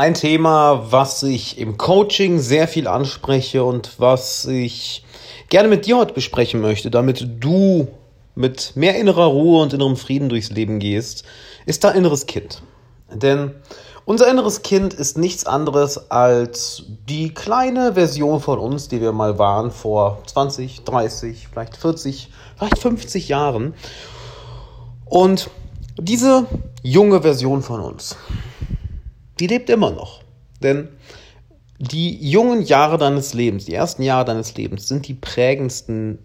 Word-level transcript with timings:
ein 0.00 0.14
Thema, 0.14 0.90
was 0.90 1.22
ich 1.22 1.58
im 1.58 1.76
Coaching 1.76 2.38
sehr 2.38 2.66
viel 2.66 2.88
anspreche 2.88 3.62
und 3.62 4.00
was 4.00 4.46
ich 4.46 5.04
gerne 5.50 5.68
mit 5.68 5.84
dir 5.84 5.98
heute 5.98 6.14
besprechen 6.14 6.62
möchte, 6.62 6.90
damit 6.90 7.28
du 7.40 7.86
mit 8.34 8.72
mehr 8.76 8.96
innerer 8.96 9.26
Ruhe 9.26 9.60
und 9.60 9.74
innerem 9.74 9.98
Frieden 9.98 10.30
durchs 10.30 10.48
Leben 10.48 10.78
gehst, 10.78 11.24
ist 11.66 11.84
dein 11.84 11.96
inneres 11.96 12.24
Kind. 12.24 12.62
Denn 13.12 13.54
unser 14.06 14.30
inneres 14.30 14.62
Kind 14.62 14.94
ist 14.94 15.18
nichts 15.18 15.44
anderes 15.44 16.10
als 16.10 16.84
die 17.06 17.34
kleine 17.34 17.92
Version 17.92 18.40
von 18.40 18.58
uns, 18.58 18.88
die 18.88 19.02
wir 19.02 19.12
mal 19.12 19.38
waren 19.38 19.70
vor 19.70 20.22
20, 20.24 20.84
30, 20.84 21.48
vielleicht 21.52 21.76
40, 21.76 22.30
vielleicht 22.56 22.78
50 22.78 23.28
Jahren. 23.28 23.74
Und 25.04 25.50
diese 25.98 26.46
junge 26.82 27.20
Version 27.20 27.60
von 27.60 27.80
uns, 27.80 28.16
die 29.40 29.46
lebt 29.46 29.70
immer 29.70 29.90
noch. 29.90 30.20
Denn 30.62 30.88
die 31.78 32.28
jungen 32.30 32.62
Jahre 32.62 32.98
deines 32.98 33.32
Lebens, 33.32 33.64
die 33.64 33.74
ersten 33.74 34.02
Jahre 34.02 34.26
deines 34.26 34.54
Lebens, 34.54 34.86
sind 34.86 35.08
die 35.08 35.14
prägendsten 35.14 36.18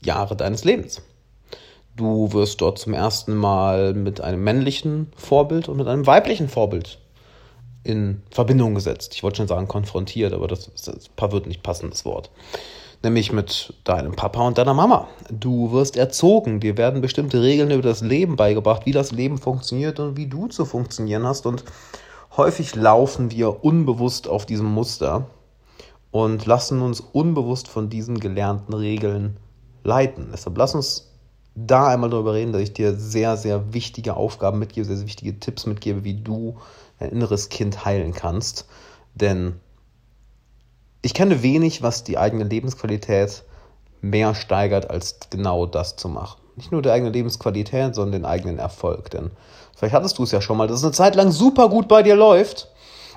Jahre 0.00 0.36
deines 0.36 0.64
Lebens. 0.64 1.02
Du 1.96 2.32
wirst 2.32 2.60
dort 2.60 2.78
zum 2.78 2.94
ersten 2.94 3.34
Mal 3.34 3.94
mit 3.94 4.20
einem 4.20 4.42
männlichen 4.44 5.08
Vorbild 5.16 5.68
und 5.68 5.76
mit 5.76 5.88
einem 5.88 6.06
weiblichen 6.06 6.48
Vorbild 6.48 6.98
in 7.84 8.22
Verbindung 8.30 8.74
gesetzt. 8.74 9.12
Ich 9.14 9.22
wollte 9.22 9.38
schon 9.38 9.48
sagen 9.48 9.68
konfrontiert, 9.68 10.32
aber 10.32 10.46
das, 10.46 10.70
das 10.84 11.32
wird 11.32 11.46
nicht 11.46 11.62
passendes 11.62 12.04
Wort. 12.04 12.30
Nämlich 13.02 13.32
mit 13.32 13.74
deinem 13.82 14.14
Papa 14.14 14.46
und 14.46 14.58
deiner 14.58 14.74
Mama. 14.74 15.08
Du 15.28 15.72
wirst 15.72 15.96
erzogen, 15.96 16.60
dir 16.60 16.76
werden 16.76 17.00
bestimmte 17.00 17.42
Regeln 17.42 17.72
über 17.72 17.82
das 17.82 18.00
Leben 18.00 18.36
beigebracht, 18.36 18.86
wie 18.86 18.92
das 18.92 19.10
Leben 19.10 19.38
funktioniert 19.38 19.98
und 19.98 20.16
wie 20.16 20.28
du 20.28 20.46
zu 20.46 20.64
funktionieren 20.64 21.26
hast. 21.26 21.44
Und 21.44 21.64
häufig 22.36 22.74
laufen 22.74 23.30
wir 23.30 23.64
unbewusst 23.64 24.28
auf 24.28 24.46
diesem 24.46 24.66
Muster 24.66 25.26
und 26.10 26.46
lassen 26.46 26.82
uns 26.82 27.00
unbewusst 27.00 27.68
von 27.68 27.88
diesen 27.88 28.20
gelernten 28.20 28.74
Regeln 28.74 29.38
leiten. 29.84 30.28
Deshalb 30.32 30.56
lass 30.56 30.74
uns 30.74 31.12
da 31.54 31.88
einmal 31.88 32.10
darüber 32.10 32.34
reden, 32.34 32.52
dass 32.52 32.62
ich 32.62 32.72
dir 32.72 32.94
sehr, 32.94 33.36
sehr 33.36 33.74
wichtige 33.74 34.16
Aufgaben 34.16 34.58
mitgebe, 34.58 34.86
sehr, 34.86 34.96
sehr 34.96 35.06
wichtige 35.06 35.38
Tipps 35.38 35.66
mitgebe, 35.66 36.04
wie 36.04 36.14
du 36.14 36.56
dein 36.98 37.10
inneres 37.10 37.48
Kind 37.48 37.84
heilen 37.84 38.12
kannst. 38.12 38.66
Denn 39.14 39.60
ich 41.02 41.14
kenne 41.14 41.42
wenig, 41.42 41.82
was 41.82 42.04
die 42.04 42.16
eigene 42.16 42.44
Lebensqualität 42.44 43.44
mehr 44.00 44.34
steigert, 44.34 44.90
als 44.90 45.18
genau 45.30 45.66
das 45.66 45.96
zu 45.96 46.08
machen. 46.08 46.41
Nicht 46.56 46.72
nur 46.72 46.82
die 46.82 46.90
eigene 46.90 47.10
Lebensqualität, 47.10 47.94
sondern 47.94 48.12
den 48.22 48.24
eigenen 48.24 48.58
Erfolg. 48.58 49.10
Denn 49.10 49.30
vielleicht 49.74 49.94
hattest 49.94 50.18
du 50.18 50.24
es 50.24 50.32
ja 50.32 50.40
schon 50.40 50.56
mal, 50.56 50.68
dass 50.68 50.78
es 50.78 50.84
eine 50.84 50.92
Zeit 50.92 51.14
lang 51.14 51.30
super 51.30 51.68
gut 51.68 51.88
bei 51.88 52.02
dir 52.02 52.16
läuft. 52.16 52.68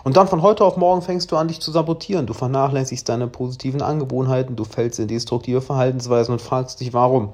Und 0.04 0.18
dann 0.18 0.28
von 0.28 0.44
heute 0.44 0.64
auf 0.64 0.78
morgen 0.78 1.02
fängst 1.02 1.32
du 1.32 1.36
an, 1.36 1.48
dich 1.48 1.60
zu 1.60 1.72
sabotieren. 1.72 2.28
Du 2.28 2.34
vernachlässigst 2.34 3.10
deine 3.10 3.28
positiven 3.28 3.82
Angewohnheiten, 3.82 4.56
du 4.56 4.64
fällst 4.64 5.00
in 5.00 5.08
destruktive 5.08 5.62
Verhaltensweisen 5.62 6.32
und 6.32 6.42
fragst 6.42 6.80
dich, 6.80 6.94
warum. 6.94 7.34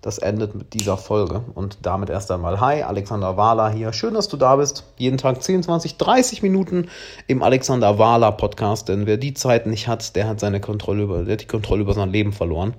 Das 0.00 0.18
endet 0.18 0.54
mit 0.54 0.74
dieser 0.74 0.96
Folge. 0.96 1.42
Und 1.54 1.78
damit 1.82 2.08
erst 2.08 2.30
einmal 2.30 2.60
Hi, 2.60 2.82
Alexander 2.82 3.36
Wahler 3.36 3.70
hier. 3.70 3.92
Schön, 3.92 4.14
dass 4.14 4.28
du 4.28 4.36
da 4.36 4.56
bist. 4.56 4.84
Jeden 4.96 5.18
Tag 5.18 5.42
10, 5.42 5.64
20, 5.64 5.96
30 5.96 6.42
Minuten 6.42 6.88
im 7.26 7.42
Alexander 7.42 7.98
Wahler 7.98 8.32
Podcast. 8.32 8.88
Denn 8.88 9.06
wer 9.06 9.16
die 9.16 9.34
Zeit 9.34 9.66
nicht 9.66 9.88
hat, 9.88 10.14
der 10.14 10.28
hat 10.28 10.38
seine 10.38 10.60
Kontrolle 10.60 11.02
über, 11.02 11.24
der 11.24 11.32
hat 11.32 11.42
die 11.42 11.46
Kontrolle 11.46 11.82
über 11.82 11.94
sein 11.94 12.10
Leben 12.10 12.32
verloren. 12.32 12.74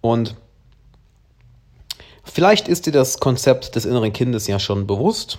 Und 0.00 0.36
vielleicht 2.30 2.68
ist 2.68 2.86
dir 2.86 2.92
das 2.92 3.18
Konzept 3.18 3.74
des 3.76 3.84
inneren 3.84 4.12
Kindes 4.12 4.46
ja 4.46 4.58
schon 4.58 4.86
bewusst. 4.86 5.38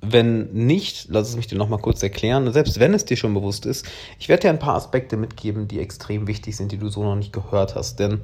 Wenn 0.00 0.52
nicht, 0.52 1.06
lass 1.10 1.28
es 1.28 1.36
mich 1.36 1.48
dir 1.48 1.58
nochmal 1.58 1.80
kurz 1.80 2.02
erklären. 2.02 2.52
Selbst 2.52 2.78
wenn 2.78 2.94
es 2.94 3.04
dir 3.04 3.16
schon 3.16 3.34
bewusst 3.34 3.66
ist, 3.66 3.84
ich 4.20 4.28
werde 4.28 4.42
dir 4.42 4.50
ein 4.50 4.60
paar 4.60 4.76
Aspekte 4.76 5.16
mitgeben, 5.16 5.66
die 5.66 5.80
extrem 5.80 6.28
wichtig 6.28 6.56
sind, 6.56 6.70
die 6.70 6.78
du 6.78 6.88
so 6.88 7.02
noch 7.02 7.16
nicht 7.16 7.32
gehört 7.32 7.74
hast. 7.74 7.98
Denn 7.98 8.20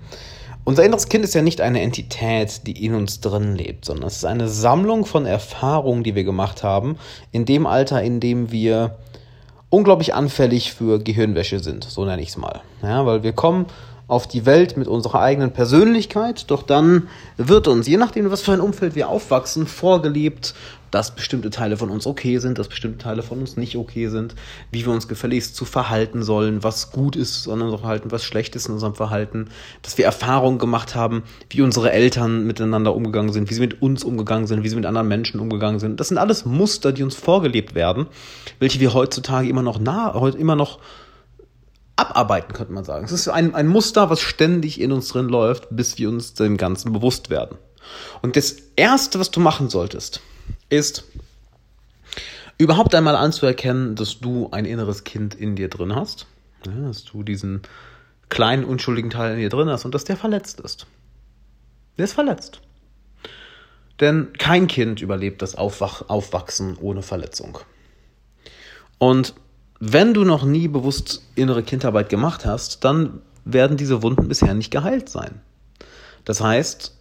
unser 0.63 0.85
inneres 0.85 1.09
Kind 1.09 1.25
ist 1.25 1.35
ja 1.35 1.43
nicht 1.43 1.61
eine 1.61 1.83
Entität, 1.83 2.67
die 2.67 2.85
in 2.85 2.95
uns 2.95 3.21
drin 3.21 3.57
lebt, 3.57 3.85
sondern 3.85 4.07
es 4.07 4.17
ist 4.17 4.25
eine 4.25 4.49
Sammlung 4.49 5.05
von 5.05 5.27
Erfahrungen, 5.27 6.05
die 6.05 6.15
wir 6.15 6.25
gemacht 6.25 6.63
haben, 6.63 6.97
in 7.33 7.45
dem 7.45 7.67
Alter, 7.67 8.03
in 8.03 8.21
dem 8.21 8.53
wir 8.53 8.97
unglaublich 9.69 10.15
anfällig 10.15 10.73
für 10.73 11.01
Gehirnwäsche 11.01 11.59
sind, 11.59 11.85
so 11.85 12.05
nenne 12.05 12.23
ich 12.23 12.29
es 12.29 12.37
mal. 12.37 12.63
Ja, 12.83 13.05
weil 13.05 13.25
wir 13.25 13.33
kommen 13.33 13.67
auf 14.07 14.27
die 14.27 14.45
Welt 14.45 14.77
mit 14.77 14.87
unserer 14.87 15.21
eigenen 15.21 15.53
Persönlichkeit, 15.53 16.51
doch 16.51 16.63
dann 16.63 17.09
wird 17.37 17.69
uns, 17.69 17.89
je 17.89 17.97
nachdem, 17.97 18.31
was 18.31 18.43
für 18.43 18.53
ein 18.53 18.61
Umfeld 18.61 18.95
wir 18.95 19.09
aufwachsen, 19.09 19.67
vorgelebt, 19.67 20.55
dass 20.91 21.13
bestimmte 21.13 21.51
Teile 21.51 21.77
von 21.77 21.91
uns 21.91 22.07
okay 22.07 22.39
sind, 22.39 22.57
dass 22.57 22.69
bestimmte 22.69 22.99
Teile 22.99 23.25
von 23.25 23.41
uns 23.41 23.57
nicht 23.57 23.77
okay 23.77 24.07
sind, 24.09 24.37
wie 24.71 24.87
wir 24.87 24.93
uns 24.93 25.09
gefälligst 25.09 25.57
zu 25.57 25.65
verhalten 25.65 26.23
sollen, 26.23 26.63
was 26.63 26.93
gut 26.93 27.17
ist 27.17 27.49
an 27.49 27.63
unserem 27.63 27.81
Verhalten, 27.81 28.13
was 28.13 28.23
schlecht 28.23 28.55
ist 28.55 28.69
in 28.69 28.75
unserem 28.75 28.95
Verhalten, 28.95 29.49
dass 29.83 29.99
wir 29.99 30.05
Erfahrungen 30.05 30.59
gemacht 30.59 30.95
haben, 30.95 31.25
wie 31.51 31.63
unsere 31.63 31.91
Eltern 31.91 32.47
miteinander 32.47 32.95
umgegangen 32.95 33.33
sind, 33.33 33.51
wie 33.51 33.55
sie 33.55 33.61
mit 33.61 33.83
uns 33.83 34.05
umgegangen 34.05 34.47
sind, 34.47 34.63
wie 34.63 34.69
sie 34.69 34.77
mit 34.77 34.87
anderen 34.87 35.09
Menschen 35.09 35.41
umgegangen 35.41 35.81
sind. 35.81 35.99
Das 35.99 36.09
sind 36.09 36.19
alles 36.19 36.45
Muster, 36.45 36.93
die 36.93 37.03
uns 37.03 37.17
vorgelebt 37.17 37.75
werden, 37.75 38.07
welche 38.61 38.79
wir 38.79 38.95
heutzutage 38.95 39.49
immer 39.49 39.63
noch 39.63 39.81
nah, 39.81 40.15
heute 40.15 40.39
immer 40.39 40.55
noch 40.55 40.79
abarbeiten, 41.97 42.53
könnte 42.53 42.73
man 42.73 42.85
sagen. 42.85 43.05
Es 43.05 43.13
ist 43.13 43.29
ein, 43.29 43.55
ein 43.55 43.67
Muster, 43.67 44.11
was 44.11 44.21
ständig 44.21 44.81
in 44.81 44.93
uns 44.93 45.09
drin 45.09 45.29
läuft, 45.29 45.69
bis 45.71 45.99
wir 45.99 46.09
uns 46.09 46.35
dem 46.35 46.57
Ganzen 46.57 46.93
bewusst 46.93 47.31
werden. 47.31 47.57
Und 48.23 48.37
das 48.37 48.57
Erste, 48.77 49.21
was 49.21 49.31
du 49.31 49.41
machen 49.41 49.69
solltest, 49.69 50.21
ist 50.71 51.05
überhaupt 52.59 52.95
einmal 52.95 53.17
anzuerkennen, 53.17 53.95
dass 53.95 54.21
du 54.21 54.49
ein 54.51 54.65
inneres 54.65 55.05
Kind 55.05 55.35
in 55.35 55.57
dir 55.57 55.69
drin 55.69 55.95
hast, 55.95 56.27
dass 56.65 57.05
du 57.05 57.23
diesen 57.23 57.63
kleinen 58.29 58.65
unschuldigen 58.65 59.11
Teil 59.11 59.35
in 59.35 59.41
dir 59.41 59.51
drin 59.51 59.69
hast 59.69 59.85
und 59.85 59.95
dass 59.95 60.05
der 60.05 60.17
verletzt 60.17 60.61
ist. 60.61 60.87
Der 61.99 62.07
ist 62.07 62.15
verletzt. 62.15 62.61
Denn 64.01 64.33
kein 64.33 64.67
Kind 64.67 65.01
überlebt 65.01 65.41
das 65.43 65.55
Aufwach 65.55 66.09
Aufwachsen 66.09 66.77
ohne 66.81 67.03
Verletzung. 67.03 67.59
Und 68.99 69.35
wenn 69.81 70.15
du 70.15 70.25
noch 70.25 70.45
nie 70.45 70.69
bewusst 70.69 71.23
innere 71.35 71.63
Kindarbeit 71.63 72.09
gemacht 72.09 72.47
hast, 72.47 72.85
dann 72.85 73.21
werden 73.45 73.77
diese 73.77 74.03
Wunden 74.03 74.29
bisher 74.29 74.55
nicht 74.55 74.71
geheilt 74.71 75.09
sein. 75.09 75.41
Das 76.25 76.41
heißt, 76.41 76.95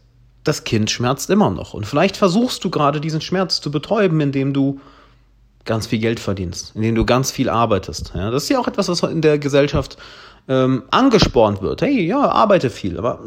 das 0.44 0.64
Kind 0.66 0.92
schmerzt 0.92 1.30
immer 1.30 1.50
noch. 1.50 1.74
Und 1.74 1.86
vielleicht 1.86 2.18
versuchst 2.18 2.64
du 2.64 2.70
gerade 2.70 3.00
diesen 3.00 3.22
Schmerz 3.22 3.62
zu 3.62 3.72
betäuben, 3.72 4.20
indem 4.20 4.54
du 4.54 4.82
ganz 5.66 5.88
viel 5.88 6.00
Geld 6.00 6.20
verdienst, 6.20 6.74
indem 6.76 6.96
du 6.96 7.06
ganz 7.06 7.32
viel 7.32 7.50
arbeitest. 7.50 8.12
Ja, 8.16 8.32
das 8.32 8.44
ist 8.44 8.50
ja 8.50 8.60
auch 8.60 8.68
etwas, 8.68 8.90
was 8.90 9.02
in 9.04 9.22
der 9.22 9.40
Gesellschaft 9.40 9.98
ähm, 10.50 10.84
angespornt 10.92 11.62
wird. 11.62 11.82
Hey, 11.82 12.06
ja, 12.06 12.30
arbeite 12.30 12.70
viel. 12.70 12.98
Aber 12.98 13.20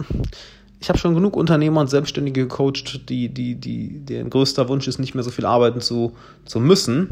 ich 0.81 0.91
habe 0.91 0.99
schon 0.99 1.15
genug 1.15 1.37
Unternehmer 1.37 1.81
und 1.81 1.89
Selbstständige 1.89 2.43
gecoacht, 2.43 3.09
die, 3.09 3.31
die, 3.31 3.55
die, 3.55 4.01
deren 4.01 4.29
größter 4.29 4.69
Wunsch 4.69 4.87
ist, 4.87 4.99
nicht 4.99 5.15
mehr 5.15 5.25
so 5.25 5.31
viel 5.31 5.47
arbeiten 5.47 5.81
zu, 5.81 6.13
zu 6.45 6.61
müssen. 6.61 7.09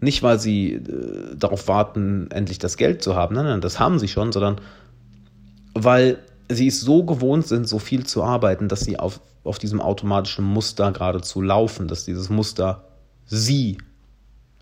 Nicht, 0.00 0.22
weil 0.22 0.38
sie 0.38 0.74
äh, 0.74 1.36
darauf 1.36 1.68
warten, 1.68 2.28
endlich 2.30 2.58
das 2.58 2.76
Geld 2.76 3.02
zu 3.02 3.16
haben. 3.16 3.34
Nein, 3.34 3.46
nein, 3.46 3.60
das 3.60 3.80
haben 3.80 3.98
sie 3.98 4.08
schon, 4.08 4.32
sondern 4.32 4.60
weil 5.74 6.18
sie 6.48 6.68
es 6.68 6.80
so 6.80 7.04
gewohnt 7.04 7.46
sind, 7.46 7.68
so 7.68 7.78
viel 7.78 8.06
zu 8.06 8.22
arbeiten, 8.22 8.68
dass 8.68 8.80
sie 8.80 8.98
auf, 8.98 9.20
auf 9.44 9.58
diesem 9.58 9.80
automatischen 9.80 10.44
Muster 10.44 10.92
geradezu 10.92 11.42
laufen, 11.42 11.88
dass 11.88 12.04
dieses 12.04 12.30
Muster 12.30 12.84
sie, 13.26 13.78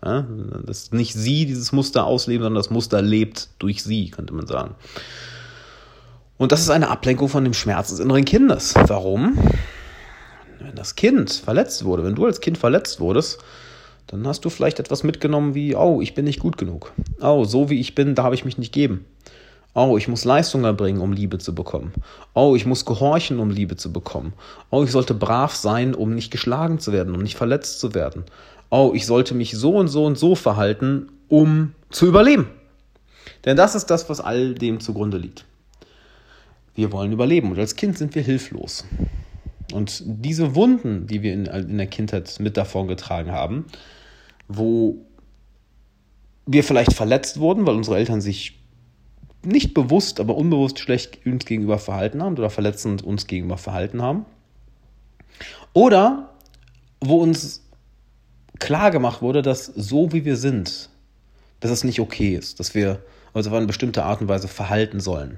ja, 0.03 0.25
dass 0.65 0.91
nicht 0.91 1.13
sie 1.13 1.45
dieses 1.45 1.71
Muster 1.71 2.05
ausleben, 2.05 2.43
sondern 2.43 2.61
das 2.61 2.69
Muster 2.69 3.01
lebt 3.01 3.49
durch 3.59 3.83
sie, 3.83 4.09
könnte 4.09 4.33
man 4.33 4.47
sagen. 4.47 4.75
Und 6.37 6.51
das 6.51 6.61
ist 6.61 6.69
eine 6.69 6.89
Ablenkung 6.89 7.29
von 7.29 7.43
dem 7.43 7.53
Schmerz 7.53 7.89
des 7.89 7.99
inneren 7.99 8.25
Kindes. 8.25 8.75
Warum? 8.87 9.37
Wenn 10.59 10.75
das 10.75 10.95
Kind 10.95 11.31
verletzt 11.31 11.83
wurde, 11.83 12.03
wenn 12.03 12.15
du 12.15 12.25
als 12.25 12.41
Kind 12.41 12.57
verletzt 12.57 12.99
wurdest, 12.99 13.39
dann 14.07 14.25
hast 14.25 14.45
du 14.45 14.49
vielleicht 14.49 14.79
etwas 14.79 15.03
mitgenommen 15.03 15.53
wie, 15.53 15.75
oh, 15.75 16.01
ich 16.01 16.13
bin 16.13 16.25
nicht 16.25 16.39
gut 16.39 16.57
genug. 16.57 16.93
Oh, 17.21 17.43
so 17.43 17.69
wie 17.69 17.79
ich 17.79 17.93
bin, 17.93 18.15
darf 18.15 18.33
ich 18.33 18.45
mich 18.45 18.57
nicht 18.57 18.73
geben. 18.73 19.05
Oh, 19.73 19.97
ich 19.97 20.07
muss 20.07 20.25
Leistung 20.25 20.63
erbringen, 20.63 21.01
um 21.01 21.13
Liebe 21.13 21.37
zu 21.37 21.53
bekommen. 21.53 21.93
Oh, 22.33 22.55
ich 22.55 22.65
muss 22.65 22.85
gehorchen, 22.85 23.37
um 23.39 23.51
Liebe 23.51 23.75
zu 23.75 23.93
bekommen. 23.93 24.33
Oh, 24.71 24.83
ich 24.83 24.91
sollte 24.91 25.13
brav 25.13 25.53
sein, 25.55 25.93
um 25.93 26.15
nicht 26.15 26.31
geschlagen 26.31 26.79
zu 26.79 26.93
werden, 26.93 27.13
um 27.13 27.21
nicht 27.21 27.35
verletzt 27.35 27.79
zu 27.79 27.93
werden. 27.93 28.23
Oh, 28.69 28.93
ich 28.95 29.05
sollte 29.05 29.35
mich 29.35 29.51
so 29.51 29.75
und 29.75 29.87
so 29.87 30.05
und 30.05 30.17
so 30.17 30.35
verhalten, 30.35 31.09
um 31.27 31.73
zu 31.89 32.07
überleben. 32.07 32.47
Denn 33.45 33.55
das 33.55 33.75
ist 33.75 33.87
das, 33.87 34.09
was 34.09 34.19
all 34.19 34.55
dem 34.55 34.79
zugrunde 34.79 35.17
liegt. 35.17 35.45
Wir 36.73 36.91
wollen 36.91 37.11
überleben 37.11 37.51
und 37.51 37.59
als 37.59 37.75
Kind 37.75 37.97
sind 37.97 38.15
wir 38.15 38.23
hilflos. 38.23 38.85
Und 39.73 40.01
diese 40.05 40.55
Wunden, 40.55 41.07
die 41.07 41.21
wir 41.21 41.33
in, 41.33 41.45
in 41.45 41.77
der 41.77 41.87
Kindheit 41.87 42.39
mit 42.39 42.57
davon 42.57 42.87
getragen 42.87 43.31
haben, 43.31 43.65
wo 44.47 45.05
wir 46.45 46.63
vielleicht 46.63 46.93
verletzt 46.93 47.39
wurden, 47.39 47.65
weil 47.65 47.75
unsere 47.75 47.97
Eltern 47.97 48.21
sich 48.21 48.59
nicht 49.43 49.73
bewusst, 49.73 50.19
aber 50.19 50.35
unbewusst 50.35 50.79
schlecht 50.79 51.25
uns 51.25 51.45
gegenüber 51.45 51.79
verhalten 51.79 52.23
haben 52.23 52.37
oder 52.37 52.49
verletzend 52.49 53.03
uns 53.03 53.27
gegenüber 53.27 53.57
verhalten 53.57 54.01
haben. 54.01 54.25
Oder 55.73 56.33
wo 56.99 57.21
uns 57.21 57.63
klar 58.59 58.91
gemacht 58.91 59.21
wurde, 59.21 59.41
dass 59.41 59.65
so 59.65 60.11
wie 60.11 60.25
wir 60.25 60.37
sind, 60.37 60.89
dass 61.59 61.71
es 61.71 61.83
nicht 61.83 61.99
okay 61.99 62.35
ist, 62.35 62.59
dass 62.59 62.73
wir 62.73 63.03
uns 63.33 63.47
auf 63.47 63.53
eine 63.53 63.67
bestimmte 63.67 64.03
Art 64.03 64.21
und 64.21 64.27
Weise 64.27 64.47
verhalten 64.47 64.99
sollen, 64.99 65.37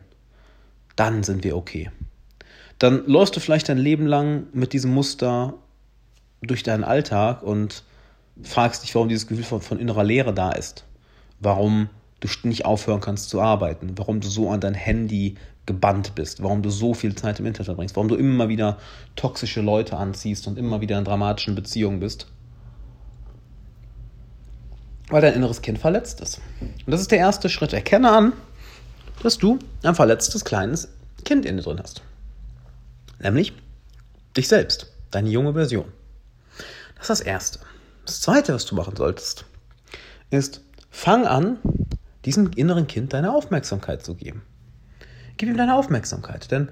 dann 0.95 1.23
sind 1.23 1.43
wir 1.43 1.57
okay. 1.57 1.91
Dann 2.77 3.05
läufst 3.05 3.35
du 3.35 3.39
vielleicht 3.39 3.67
dein 3.67 3.77
Leben 3.77 4.07
lang 4.07 4.47
mit 4.53 4.71
diesem 4.71 4.93
Muster 4.93 5.55
durch 6.41 6.63
deinen 6.63 6.85
Alltag 6.85 7.43
und 7.43 7.83
fragst 8.43 8.83
dich, 8.83 8.95
warum 8.95 9.09
dieses 9.09 9.27
Gefühl 9.27 9.43
von, 9.43 9.61
von 9.61 9.79
innerer 9.79 10.03
Leere 10.03 10.33
da 10.33 10.51
ist. 10.51 10.85
Warum 11.39 11.89
du 12.19 12.27
nicht 12.43 12.65
aufhören 12.65 13.01
kannst 13.01 13.29
zu 13.29 13.41
arbeiten, 13.41 13.93
warum 13.97 14.19
du 14.19 14.27
so 14.27 14.49
an 14.49 14.59
dein 14.59 14.73
Handy 14.73 15.35
gebannt 15.65 16.15
bist, 16.15 16.41
warum 16.41 16.61
du 16.61 16.69
so 16.69 16.93
viel 16.93 17.15
Zeit 17.15 17.39
im 17.39 17.45
Internet 17.45 17.67
verbringst, 17.67 17.95
warum 17.95 18.07
du 18.07 18.15
immer 18.15 18.49
wieder 18.49 18.77
toxische 19.15 19.61
Leute 19.61 19.97
anziehst 19.97 20.47
und 20.47 20.57
immer 20.57 20.81
wieder 20.81 20.97
in 20.97 21.05
dramatischen 21.05 21.55
Beziehungen 21.55 21.99
bist. 21.99 22.27
Weil 25.09 25.21
dein 25.21 25.33
inneres 25.33 25.61
Kind 25.61 25.79
verletzt 25.79 26.21
ist. 26.21 26.41
Und 26.59 26.91
das 26.91 27.01
ist 27.01 27.11
der 27.11 27.19
erste 27.19 27.49
Schritt. 27.49 27.73
Erkenne 27.73 28.11
an, 28.11 28.33
dass 29.23 29.37
du 29.37 29.59
ein 29.83 29.95
verletztes 29.95 30.43
kleines 30.45 30.89
Kind 31.23 31.45
in 31.45 31.57
dir 31.57 31.63
drin 31.63 31.79
hast. 31.81 32.01
Nämlich 33.19 33.53
dich 34.35 34.47
selbst, 34.47 34.91
deine 35.11 35.29
junge 35.29 35.53
Version. 35.53 35.85
Das 36.95 37.03
ist 37.03 37.09
das 37.09 37.21
Erste. 37.21 37.59
Das 38.09 38.21
Zweite, 38.21 38.55
was 38.55 38.65
du 38.65 38.73
machen 38.73 38.95
solltest, 38.95 39.45
ist, 40.31 40.61
fang 40.89 41.27
an, 41.27 41.59
diesem 42.25 42.49
inneren 42.55 42.87
Kind 42.87 43.13
deine 43.13 43.31
Aufmerksamkeit 43.31 44.03
zu 44.03 44.15
geben. 44.15 44.41
Gib 45.37 45.47
ihm 45.47 45.57
deine 45.57 45.75
Aufmerksamkeit. 45.75 46.49
Denn 46.49 46.69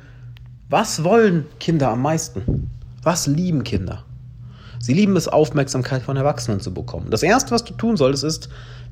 was 0.67 1.03
wollen 1.03 1.45
Kinder 1.59 1.89
am 1.89 2.01
meisten? 2.01 2.71
Was 3.03 3.27
lieben 3.27 3.63
Kinder? 3.63 4.03
Sie 4.79 4.95
lieben 4.95 5.15
es, 5.15 5.27
Aufmerksamkeit 5.27 6.01
von 6.01 6.17
Erwachsenen 6.17 6.59
zu 6.59 6.73
bekommen. 6.73 7.11
Das 7.11 7.21
Erste, 7.21 7.51
was 7.51 7.63
du 7.63 7.75
tun 7.75 7.97
solltest, 7.97 8.23
ist, 8.23 8.49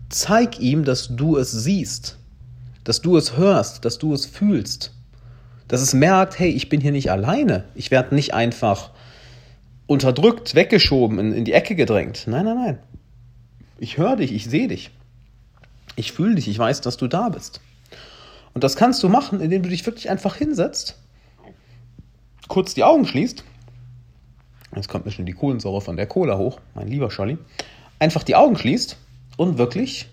zeig 0.10 0.60
ihm, 0.60 0.84
dass 0.84 1.16
du 1.16 1.38
es 1.38 1.50
siehst, 1.50 2.20
dass 2.84 3.02
du 3.02 3.18
es 3.18 3.38
hörst, 3.38 3.86
dass 3.86 3.98
du 3.98 4.14
es 4.14 4.28
fühlst, 4.28 4.94
dass 5.68 5.82
es 5.82 5.96
merkt, 5.96 6.38
hey, 6.38 6.52
ich 6.52 6.70
bin 6.70 6.80
hier 6.80 6.92
nicht 6.92 7.10
alleine. 7.10 7.64
Ich 7.74 7.90
werde 7.90 8.14
nicht 8.14 8.36
einfach 8.36 8.92
unterdrückt, 9.88 10.56
weggeschoben, 10.56 11.20
in, 11.20 11.34
in 11.34 11.46
die 11.46 11.54
Ecke 11.54 11.76
gedrängt. 11.76 12.26
Nein, 12.28 12.46
nein, 12.46 12.56
nein. 12.56 12.80
Ich 13.78 13.98
höre 13.98 14.16
dich, 14.16 14.32
ich 14.32 14.46
sehe 14.46 14.68
dich. 14.68 14.92
Ich 15.96 16.12
fühle 16.12 16.36
dich, 16.36 16.48
ich 16.48 16.58
weiß, 16.58 16.82
dass 16.82 16.98
du 16.98 17.08
da 17.08 17.30
bist. 17.30 17.62
Und 18.54 18.64
das 18.64 18.76
kannst 18.76 19.04
du 19.04 19.10
machen, 19.10 19.42
indem 19.42 19.64
du 19.64 19.70
dich 19.70 19.86
wirklich 19.86 20.10
einfach 20.10 20.36
hinsetzt, 20.36 20.98
kurz 22.48 22.74
die 22.74 22.84
Augen 22.84 23.06
schließt. 23.06 23.44
Jetzt 24.76 24.90
kommt 24.90 25.06
mir 25.06 25.12
schon 25.12 25.26
die 25.26 25.34
Kohlensäure 25.34 25.82
von 25.82 25.96
der 25.96 26.08
Cola 26.08 26.38
hoch, 26.38 26.60
mein 26.74 26.88
lieber 26.88 27.12
Scholli. 27.12 27.38
Einfach 28.00 28.24
die 28.24 28.36
Augen 28.36 28.58
schließt 28.58 28.98
und 29.38 29.58
wirklich 29.58 30.08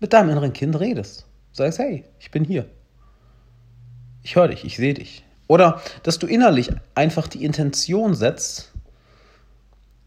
mit 0.00 0.12
deinem 0.12 0.30
inneren 0.30 0.52
Kind 0.52 0.78
redest. 0.78 1.26
Sagst, 1.52 1.78
hey, 1.78 2.04
ich 2.18 2.30
bin 2.30 2.44
hier. 2.44 2.66
Ich 4.22 4.36
höre 4.36 4.48
dich, 4.48 4.64
ich 4.64 4.76
sehe 4.76 4.94
dich. 4.94 5.24
Oder 5.52 5.82
dass 6.02 6.18
du 6.18 6.26
innerlich 6.26 6.70
einfach 6.94 7.28
die 7.28 7.44
Intention 7.44 8.14
setzt, 8.14 8.72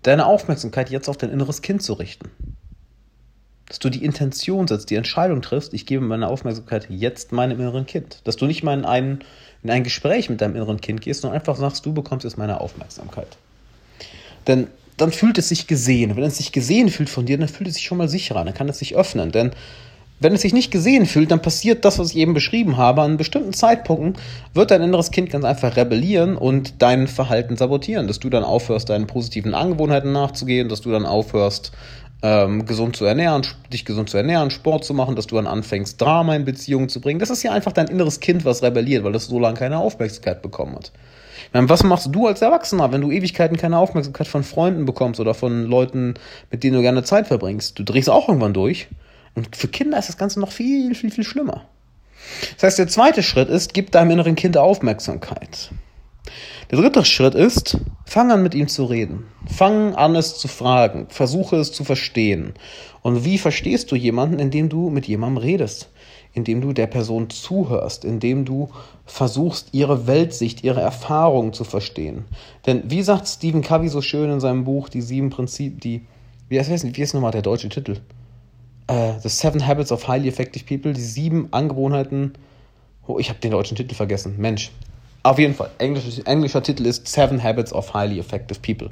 deine 0.01 0.25
Aufmerksamkeit 0.25 0.89
jetzt 0.89 1.07
auf 1.07 1.17
dein 1.17 1.29
inneres 1.29 1.61
Kind 1.61 1.83
zu 1.83 1.93
richten 1.93 2.31
dass 3.67 3.79
du 3.79 3.89
die 3.89 4.05
Intention 4.05 4.67
setzt, 4.67 4.89
die 4.89 4.95
Entscheidung 4.95 5.41
triffst, 5.41 5.73
ich 5.73 5.85
gebe 5.85 6.05
meine 6.05 6.27
Aufmerksamkeit 6.27 6.87
jetzt 6.89 7.31
meinem 7.31 7.59
inneren 7.59 7.85
Kind. 7.85 8.21
Dass 8.23 8.37
du 8.37 8.45
nicht 8.45 8.63
mal 8.63 8.77
in 8.77 8.85
ein, 8.85 9.23
in 9.63 9.71
ein 9.71 9.83
Gespräch 9.83 10.29
mit 10.29 10.41
deinem 10.41 10.55
inneren 10.55 10.81
Kind 10.81 11.01
gehst, 11.01 11.21
sondern 11.21 11.39
einfach 11.39 11.57
sagst, 11.57 11.85
du 11.85 11.93
bekommst 11.93 12.25
jetzt 12.25 12.37
meine 12.37 12.61
Aufmerksamkeit. 12.61 13.37
Denn 14.45 14.67
dann 14.97 15.11
fühlt 15.11 15.37
es 15.39 15.49
sich 15.49 15.65
gesehen. 15.65 16.15
Wenn 16.15 16.23
es 16.23 16.37
sich 16.37 16.51
gesehen 16.51 16.89
fühlt 16.89 17.09
von 17.09 17.25
dir, 17.25 17.37
dann 17.37 17.47
fühlt 17.47 17.67
es 17.67 17.75
sich 17.75 17.85
schon 17.85 17.97
mal 17.97 18.07
sicherer, 18.07 18.45
dann 18.45 18.53
kann 18.53 18.69
es 18.69 18.77
sich 18.77 18.95
öffnen. 18.95 19.31
Denn 19.31 19.51
wenn 20.25 20.33
es 20.33 20.41
sich 20.41 20.53
nicht 20.53 20.71
gesehen 20.71 21.05
fühlt, 21.05 21.29
dann 21.29 21.43
passiert 21.43 21.85
das, 21.85 21.99
was 21.99 22.09
ich 22.09 22.17
eben 22.17 22.33
beschrieben 22.33 22.77
habe. 22.77 23.03
An 23.03 23.15
bestimmten 23.15 23.53
Zeitpunkten 23.53 24.15
wird 24.55 24.71
dein 24.71 24.81
inneres 24.81 25.11
Kind 25.11 25.29
ganz 25.29 25.45
einfach 25.45 25.77
rebellieren 25.77 26.35
und 26.35 26.81
dein 26.81 27.07
Verhalten 27.07 27.57
sabotieren. 27.57 28.07
Dass 28.07 28.17
du 28.17 28.31
dann 28.31 28.43
aufhörst, 28.43 28.89
deinen 28.89 29.05
positiven 29.05 29.53
Angewohnheiten 29.53 30.11
nachzugehen, 30.11 30.67
dass 30.67 30.81
du 30.81 30.89
dann 30.89 31.05
aufhörst, 31.05 31.73
ähm, 32.23 32.65
gesund 32.65 32.95
zu 32.95 33.05
ernähren, 33.05 33.43
dich 33.71 33.85
gesund 33.85 34.09
zu 34.09 34.17
ernähren, 34.17 34.49
Sport 34.49 34.83
zu 34.83 34.95
machen, 34.95 35.15
dass 35.15 35.27
du 35.27 35.35
dann 35.35 35.45
anfängst, 35.45 36.01
Drama 36.01 36.35
in 36.35 36.43
Beziehungen 36.43 36.89
zu 36.89 37.01
bringen. 37.01 37.19
Das 37.19 37.29
ist 37.29 37.43
ja 37.43 37.51
einfach 37.51 37.71
dein 37.71 37.87
inneres 37.87 38.19
Kind, 38.19 38.45
was 38.45 38.63
rebelliert, 38.63 39.03
weil 39.03 39.13
das 39.13 39.27
so 39.27 39.37
lange 39.37 39.59
keine 39.59 39.77
Aufmerksamkeit 39.77 40.41
bekommen 40.41 40.75
hat. 40.75 40.91
Was 41.53 41.83
machst 41.83 42.07
du 42.11 42.25
als 42.25 42.41
Erwachsener, 42.41 42.91
wenn 42.91 43.01
du 43.01 43.11
Ewigkeiten 43.11 43.57
keine 43.57 43.77
Aufmerksamkeit 43.77 44.27
von 44.27 44.43
Freunden 44.43 44.85
bekommst 44.85 45.19
oder 45.19 45.35
von 45.35 45.65
Leuten, 45.65 46.15
mit 46.49 46.63
denen 46.63 46.77
du 46.77 46.81
gerne 46.81 47.03
Zeit 47.03 47.27
verbringst? 47.27 47.77
Du 47.77 47.83
drehst 47.83 48.09
auch 48.09 48.27
irgendwann 48.27 48.53
durch. 48.55 48.87
Und 49.35 49.55
für 49.55 49.67
Kinder 49.67 49.99
ist 49.99 50.09
das 50.09 50.17
Ganze 50.17 50.39
noch 50.39 50.51
viel, 50.51 50.95
viel, 50.95 51.11
viel 51.11 51.23
schlimmer. 51.23 51.65
Das 52.55 52.63
heißt, 52.63 52.79
der 52.79 52.87
zweite 52.87 53.21
Schritt 53.21 53.49
ist, 53.49 53.73
gib 53.73 53.91
deinem 53.91 54.11
inneren 54.11 54.35
Kind 54.35 54.57
Aufmerksamkeit. 54.57 55.71
Der 56.71 56.79
dritte 56.79 57.05
Schritt 57.05 57.35
ist, 57.35 57.77
fang 58.05 58.31
an 58.31 58.41
mit 58.41 58.55
ihm 58.55 58.67
zu 58.67 58.85
reden. 58.85 59.25
Fang 59.45 59.93
an 59.93 60.15
es 60.15 60.39
zu 60.39 60.47
fragen. 60.47 61.05
Versuche 61.09 61.57
es 61.57 61.71
zu 61.71 61.83
verstehen. 61.83 62.53
Und 63.03 63.23
wie 63.23 63.37
verstehst 63.37 63.91
du 63.91 63.95
jemanden, 63.95 64.39
indem 64.39 64.69
du 64.69 64.89
mit 64.89 65.07
jemandem 65.07 65.43
redest? 65.43 65.91
Indem 66.33 66.61
du 66.61 66.73
der 66.73 66.87
Person 66.87 67.29
zuhörst, 67.29 68.03
indem 68.03 68.45
du 68.45 68.69
versuchst, 69.05 69.69
ihre 69.73 70.07
Weltsicht, 70.07 70.63
ihre 70.63 70.81
Erfahrungen 70.81 71.53
zu 71.53 71.63
verstehen. 71.63 72.25
Denn 72.65 72.89
wie 72.89 73.03
sagt 73.03 73.27
Stephen 73.27 73.61
Covey 73.61 73.89
so 73.89 74.01
schön 74.01 74.31
in 74.31 74.39
seinem 74.39 74.63
Buch, 74.63 74.89
die 74.89 75.01
sieben 75.01 75.29
Prinzipien, 75.29 75.79
die, 75.79 76.01
wie 76.49 76.59
heißt, 76.59 76.97
wie 76.97 77.01
ist 77.01 77.13
nochmal 77.13 77.31
der 77.31 77.43
deutsche 77.43 77.69
Titel? 77.69 77.97
Uh, 78.87 79.19
The 79.21 79.29
Seven 79.29 79.65
Habits 79.65 79.91
of 79.91 80.07
Highly 80.07 80.27
Effective 80.27 80.65
People, 80.65 80.93
die 80.93 81.01
sieben 81.01 81.47
Angewohnheiten. 81.51 82.33
Oh, 83.07 83.17
ich 83.17 83.29
habe 83.29 83.39
den 83.39 83.51
deutschen 83.51 83.75
Titel 83.75 83.95
vergessen. 83.95 84.35
Mensch, 84.37 84.71
auf 85.23 85.39
jeden 85.39 85.55
Fall. 85.55 85.71
Englisch, 85.79 86.21
englischer 86.25 86.61
Titel 86.61 86.85
ist 86.85 87.07
Seven 87.07 87.41
Habits 87.41 87.73
of 87.73 87.95
Highly 87.95 88.19
Effective 88.19 88.59
People. 88.59 88.91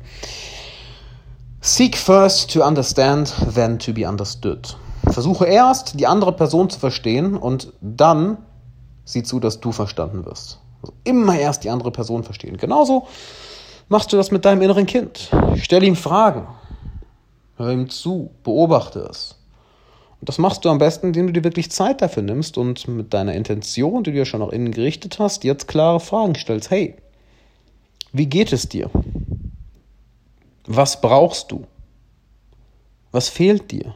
Seek 1.62 1.96
first 1.96 2.52
to 2.52 2.66
understand, 2.66 3.34
then 3.54 3.78
to 3.78 3.94
be 3.94 4.08
understood. 4.08 4.76
Versuche 5.12 5.46
erst, 5.46 6.00
die 6.00 6.08
andere 6.08 6.34
Person 6.34 6.72
zu 6.72 6.80
verstehen 6.80 7.38
und 7.38 7.72
dann 7.82 8.38
sieh 9.06 9.22
zu, 9.22 9.40
dass 9.40 9.60
du 9.60 9.72
verstanden 9.72 10.26
wirst. 10.26 10.60
Also 10.82 10.94
immer 11.04 11.38
erst 11.38 11.64
die 11.64 11.70
andere 11.70 11.92
Person 11.92 12.24
verstehen. 12.24 12.58
Genauso 12.58 13.08
machst 13.90 14.12
du 14.12 14.18
das 14.18 14.32
mit 14.32 14.44
deinem 14.44 14.64
inneren 14.64 14.88
Kind. 14.88 15.30
Stell 15.58 15.84
ihm 15.84 15.96
Fragen. 15.96 16.48
Hör 17.58 17.72
ihm 17.72 17.90
zu. 17.90 18.32
Beobachte 18.44 19.08
es. 19.10 19.36
Und 20.24 20.30
das 20.30 20.38
machst 20.38 20.64
du 20.64 20.70
am 20.70 20.78
besten, 20.78 21.08
indem 21.08 21.28
du 21.28 21.34
dir 21.34 21.44
wirklich 21.44 21.70
Zeit 21.70 22.02
dafür 22.02 22.24
nimmst 22.24 22.58
und 22.58 22.88
mit 22.88 23.14
deiner 23.14 23.34
Intention, 23.34 24.06
die 24.06 24.14
du 24.14 24.18
ja 24.20 24.24
schon 24.24 24.40
nach 24.40 24.54
innen 24.54 24.72
gerichtet 24.72 25.20
hast, 25.20 25.44
jetzt 25.44 25.68
klare 25.68 26.00
Fragen 26.00 26.36
stellst. 26.36 26.72
Hey, 26.72 26.96
wie 28.14 28.28
geht 28.28 28.54
es 28.54 28.70
dir? 28.70 28.90
Was 30.66 31.02
brauchst 31.02 31.52
du? 31.52 31.68
Was 33.12 33.28
fehlt 33.28 33.72
dir? 33.72 33.96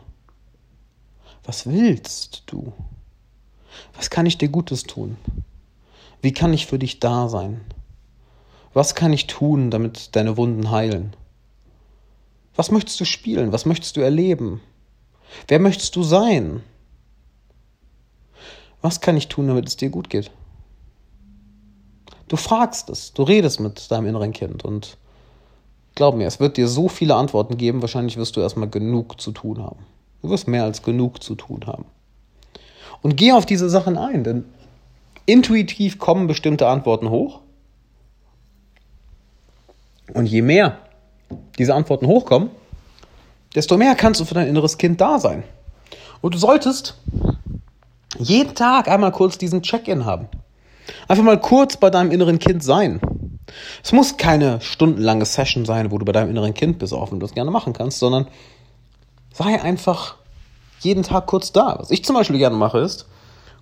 Was 1.46 1.66
willst 1.66 2.44
du? 2.48 2.74
Was 3.96 4.10
kann 4.10 4.26
ich 4.26 4.38
dir 4.38 4.50
Gutes 4.50 4.84
tun? 4.84 5.16
Wie 6.22 6.34
kann 6.34 6.52
ich 6.52 6.66
für 6.66 6.78
dich 6.78 7.00
da 7.00 7.30
sein? 7.30 7.62
Was 8.74 8.96
kann 8.96 9.14
ich 9.14 9.28
tun, 9.28 9.72
damit 9.72 10.14
deine 10.18 10.36
Wunden 10.36 10.72
heilen? 10.72 11.16
Was 12.58 12.70
möchtest 12.70 13.00
du 13.00 13.06
spielen? 13.06 13.54
Was 13.54 13.66
möchtest 13.66 13.96
du 13.96 14.02
erleben? 14.02 14.60
Wer 15.48 15.60
möchtest 15.60 15.96
du 15.96 16.04
sein? 16.04 16.62
Was 18.82 19.02
kann 19.02 19.18
ich 19.18 19.28
tun, 19.28 19.48
damit 19.48 19.68
es 19.68 19.78
dir 19.78 19.90
gut 19.90 20.10
geht? 20.10 20.32
Du 22.28 22.36
fragst 22.36 22.90
es, 22.90 23.14
du 23.14 23.24
redest 23.24 23.60
mit 23.60 23.90
deinem 23.90 24.08
inneren 24.08 24.34
Kind 24.34 24.66
und 24.66 24.98
glaub 25.96 26.16
mir, 26.16 26.28
es 26.28 26.40
wird 26.40 26.58
dir 26.58 26.68
so 26.68 26.90
viele 26.90 27.16
Antworten 27.16 27.58
geben, 27.58 27.82
wahrscheinlich 27.82 28.18
wirst 28.18 28.36
du 28.36 28.42
erstmal 28.42 28.70
genug 28.70 29.20
zu 29.20 29.32
tun 29.32 29.64
haben. 29.64 29.86
Du 30.22 30.30
wirst 30.30 30.48
mehr 30.48 30.64
als 30.64 30.84
genug 30.84 31.24
zu 31.24 31.36
tun 31.36 31.66
haben. 31.66 31.86
Und 33.02 33.16
geh 33.16 33.32
auf 33.32 33.46
diese 33.46 33.70
Sachen 33.70 33.98
ein, 33.98 34.24
denn 34.24 34.46
intuitiv 35.26 36.00
kommen 36.00 36.28
bestimmte 36.28 36.68
Antworten 36.68 37.10
hoch. 37.10 37.42
Und 40.14 40.26
je 40.26 40.42
mehr 40.42 40.78
diese 41.58 41.76
Antworten 41.76 42.08
hochkommen, 42.08 42.50
desto 43.58 43.76
mehr 43.76 43.96
kannst 43.96 44.22
du 44.22 44.26
für 44.26 44.36
dein 44.36 44.48
inneres 44.48 44.78
Kind 44.78 45.02
da 45.02 45.18
sein. 45.18 45.44
Und 46.22 46.36
du 46.36 46.38
solltest 46.38 46.96
jeden 48.20 48.54
Tag 48.54 48.88
einmal 48.88 49.12
kurz 49.12 49.40
diesen 49.40 49.64
Check-in 49.64 50.06
haben. 50.06 50.28
Einfach 51.08 51.24
mal 51.24 51.40
kurz 51.40 51.76
bei 51.76 51.90
deinem 51.90 52.12
inneren 52.12 52.38
Kind 52.38 52.64
sein. 52.64 53.02
Es 53.84 53.94
muss 53.94 54.18
keine 54.18 54.62
stundenlange 54.62 55.26
Session 55.26 55.66
sein, 55.66 55.90
wo 55.90 55.98
du 55.98 56.06
bei 56.06 56.12
deinem 56.12 56.30
inneren 56.30 56.54
Kind 56.54 56.78
bist, 56.78 56.94
auch 56.94 57.12
wenn 57.12 57.20
du 57.20 57.26
das 57.26 57.34
gerne 57.34 57.50
machen 57.50 57.74
kannst, 57.74 57.98
sondern 57.98 58.28
sei 59.34 59.60
einfach 59.60 60.18
jeden 60.82 61.02
Tag 61.02 61.26
kurz 61.26 61.52
da. 61.52 61.78
Was 61.80 61.90
ich 61.90 62.06
zum 62.06 62.16
Beispiel 62.16 62.38
gerne 62.38 62.56
mache, 62.56 62.78
ist 62.78 63.08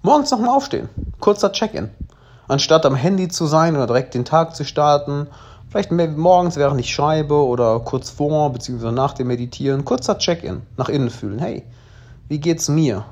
morgens 0.01 0.29
nochmal 0.29 0.49
aufstehen. 0.49 0.89
Kurzer 1.21 1.53
Check-in. 1.53 1.89
Anstatt 2.49 2.85
am 2.85 2.95
Handy 2.95 3.29
zu 3.29 3.45
sein 3.45 3.77
oder 3.77 3.87
direkt 3.87 4.13
den 4.13 4.25
Tag 4.25 4.57
zu 4.57 4.65
starten 4.65 5.27
Vielleicht 5.75 5.91
morgens, 5.91 6.55
während 6.55 6.79
ich 6.79 6.89
schreibe 6.95 7.33
oder 7.33 7.81
kurz 7.81 8.09
vor 8.09 8.49
bzw. 8.53 8.93
nach 8.93 9.11
dem 9.11 9.27
Meditieren, 9.27 9.83
kurzer 9.83 10.17
Check-in, 10.17 10.61
nach 10.77 10.87
innen 10.87 11.09
fühlen. 11.09 11.37
Hey, 11.37 11.63
Wie 12.29 12.39
geht's 12.39 12.69
mir? 12.69 13.03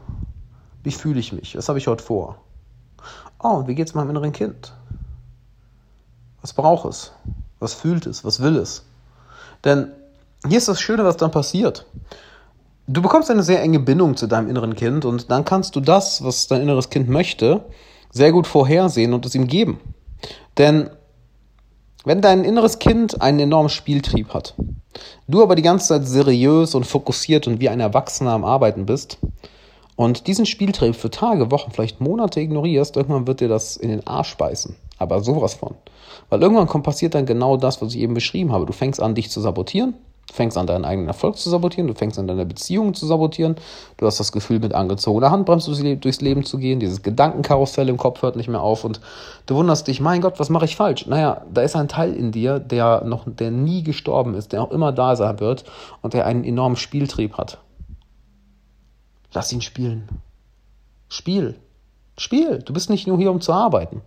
Wie 0.81 0.91
fühle 0.91 1.19
ich 1.19 1.33
mich? 1.33 1.57
Was 1.57 1.67
habe 1.67 1.77
ich 1.77 1.87
heute 1.87 2.01
vor? 2.01 2.37
Oh, 3.37 3.67
wie 3.67 3.75
geht's 3.75 3.95
meinem 3.95 4.11
inneren 4.11 4.31
Kind? 4.31 4.71
Was 6.39 6.53
braucht 6.53 6.89
es? 6.89 7.11
Was 7.59 7.73
fühlt 7.73 8.05
es? 8.05 8.23
Was 8.23 8.41
will 8.41 8.55
es? 8.55 8.85
Denn 9.65 9.91
hier 10.47 10.59
ist 10.59 10.69
das 10.69 10.79
Schöne, 10.79 11.03
was 11.03 11.17
dann 11.17 11.31
passiert. 11.31 11.85
Du 12.87 13.01
bekommst 13.01 13.29
eine 13.29 13.43
sehr 13.43 13.61
enge 13.61 13.81
Bindung 13.81 14.15
zu 14.15 14.25
deinem 14.25 14.47
inneren 14.47 14.77
Kind 14.77 15.03
und 15.03 15.29
dann 15.29 15.43
kannst 15.43 15.75
du 15.75 15.81
das, 15.81 16.23
was 16.23 16.47
dein 16.47 16.61
inneres 16.61 16.89
Kind 16.89 17.09
möchte, 17.09 17.65
sehr 18.09 18.31
gut 18.31 18.47
vorhersehen 18.47 19.13
und 19.13 19.25
es 19.25 19.35
ihm 19.35 19.47
geben. 19.47 19.81
Denn 20.57 20.89
wenn 22.03 22.21
dein 22.21 22.43
inneres 22.43 22.79
Kind 22.79 23.21
einen 23.21 23.39
enormen 23.39 23.69
Spieltrieb 23.69 24.33
hat, 24.33 24.55
du 25.27 25.41
aber 25.41 25.55
die 25.55 25.61
ganze 25.61 25.87
Zeit 25.87 26.07
seriös 26.07 26.75
und 26.75 26.85
fokussiert 26.85 27.47
und 27.47 27.59
wie 27.59 27.69
ein 27.69 27.79
Erwachsener 27.79 28.31
am 28.31 28.45
Arbeiten 28.45 28.85
bist 28.85 29.17
und 29.95 30.27
diesen 30.27 30.45
Spieltrieb 30.45 30.95
für 30.95 31.09
Tage, 31.09 31.51
Wochen, 31.51 31.71
vielleicht 31.71 32.01
Monate 32.01 32.39
ignorierst, 32.39 32.95
irgendwann 32.95 33.27
wird 33.27 33.41
dir 33.41 33.47
das 33.47 33.77
in 33.77 33.89
den 33.89 34.05
Arsch 34.07 34.35
beißen. 34.37 34.75
Aber 34.97 35.21
sowas 35.21 35.53
von. 35.53 35.75
Weil 36.29 36.41
irgendwann 36.41 36.67
kommt, 36.67 36.83
passiert 36.83 37.15
dann 37.15 37.25
genau 37.25 37.57
das, 37.57 37.81
was 37.81 37.93
ich 37.93 38.01
eben 38.01 38.13
beschrieben 38.13 38.51
habe. 38.51 38.65
Du 38.65 38.73
fängst 38.73 39.01
an, 39.01 39.15
dich 39.15 39.29
zu 39.29 39.41
sabotieren, 39.41 39.95
Du 40.27 40.33
fängst 40.35 40.57
an, 40.57 40.67
deinen 40.67 40.85
eigenen 40.85 41.09
Erfolg 41.09 41.37
zu 41.37 41.49
sabotieren, 41.49 41.87
du 41.87 41.93
fängst 41.93 42.17
an, 42.17 42.27
deine 42.27 42.45
Beziehungen 42.45 42.93
zu 42.93 43.05
sabotieren, 43.05 43.55
du 43.97 44.05
hast 44.05 44.19
das 44.19 44.31
Gefühl, 44.31 44.59
mit 44.59 44.73
angezogener 44.73 45.31
Handbremse 45.31 45.97
durchs 45.97 46.21
Leben 46.21 46.43
zu 46.43 46.57
gehen, 46.57 46.79
dieses 46.79 47.03
Gedankenkarussell 47.03 47.89
im 47.89 47.97
Kopf 47.97 48.21
hört 48.21 48.35
nicht 48.35 48.47
mehr 48.47 48.61
auf 48.61 48.83
und 48.83 49.01
du 49.45 49.55
wunderst 49.55 49.87
dich, 49.87 49.99
mein 49.99 50.21
Gott, 50.21 50.39
was 50.39 50.49
mache 50.49 50.65
ich 50.65 50.75
falsch? 50.75 51.05
Naja, 51.07 51.41
da 51.53 51.61
ist 51.61 51.75
ein 51.75 51.87
Teil 51.87 52.13
in 52.13 52.31
dir, 52.31 52.59
der 52.59 53.03
noch, 53.03 53.25
der 53.27 53.51
nie 53.51 53.83
gestorben 53.83 54.33
ist, 54.33 54.53
der 54.53 54.63
auch 54.63 54.71
immer 54.71 54.91
da 54.91 55.15
sein 55.15 55.39
wird 55.39 55.65
und 56.01 56.13
der 56.13 56.25
einen 56.25 56.45
enormen 56.45 56.77
Spieltrieb 56.77 57.37
hat. 57.37 57.59
Lass 59.33 59.51
ihn 59.51 59.61
spielen. 59.61 60.07
Spiel. 61.09 61.55
Spiel. 62.17 62.59
Du 62.59 62.73
bist 62.73 62.89
nicht 62.89 63.07
nur 63.07 63.17
hier, 63.17 63.31
um 63.31 63.41
zu 63.41 63.51
arbeiten. 63.51 64.01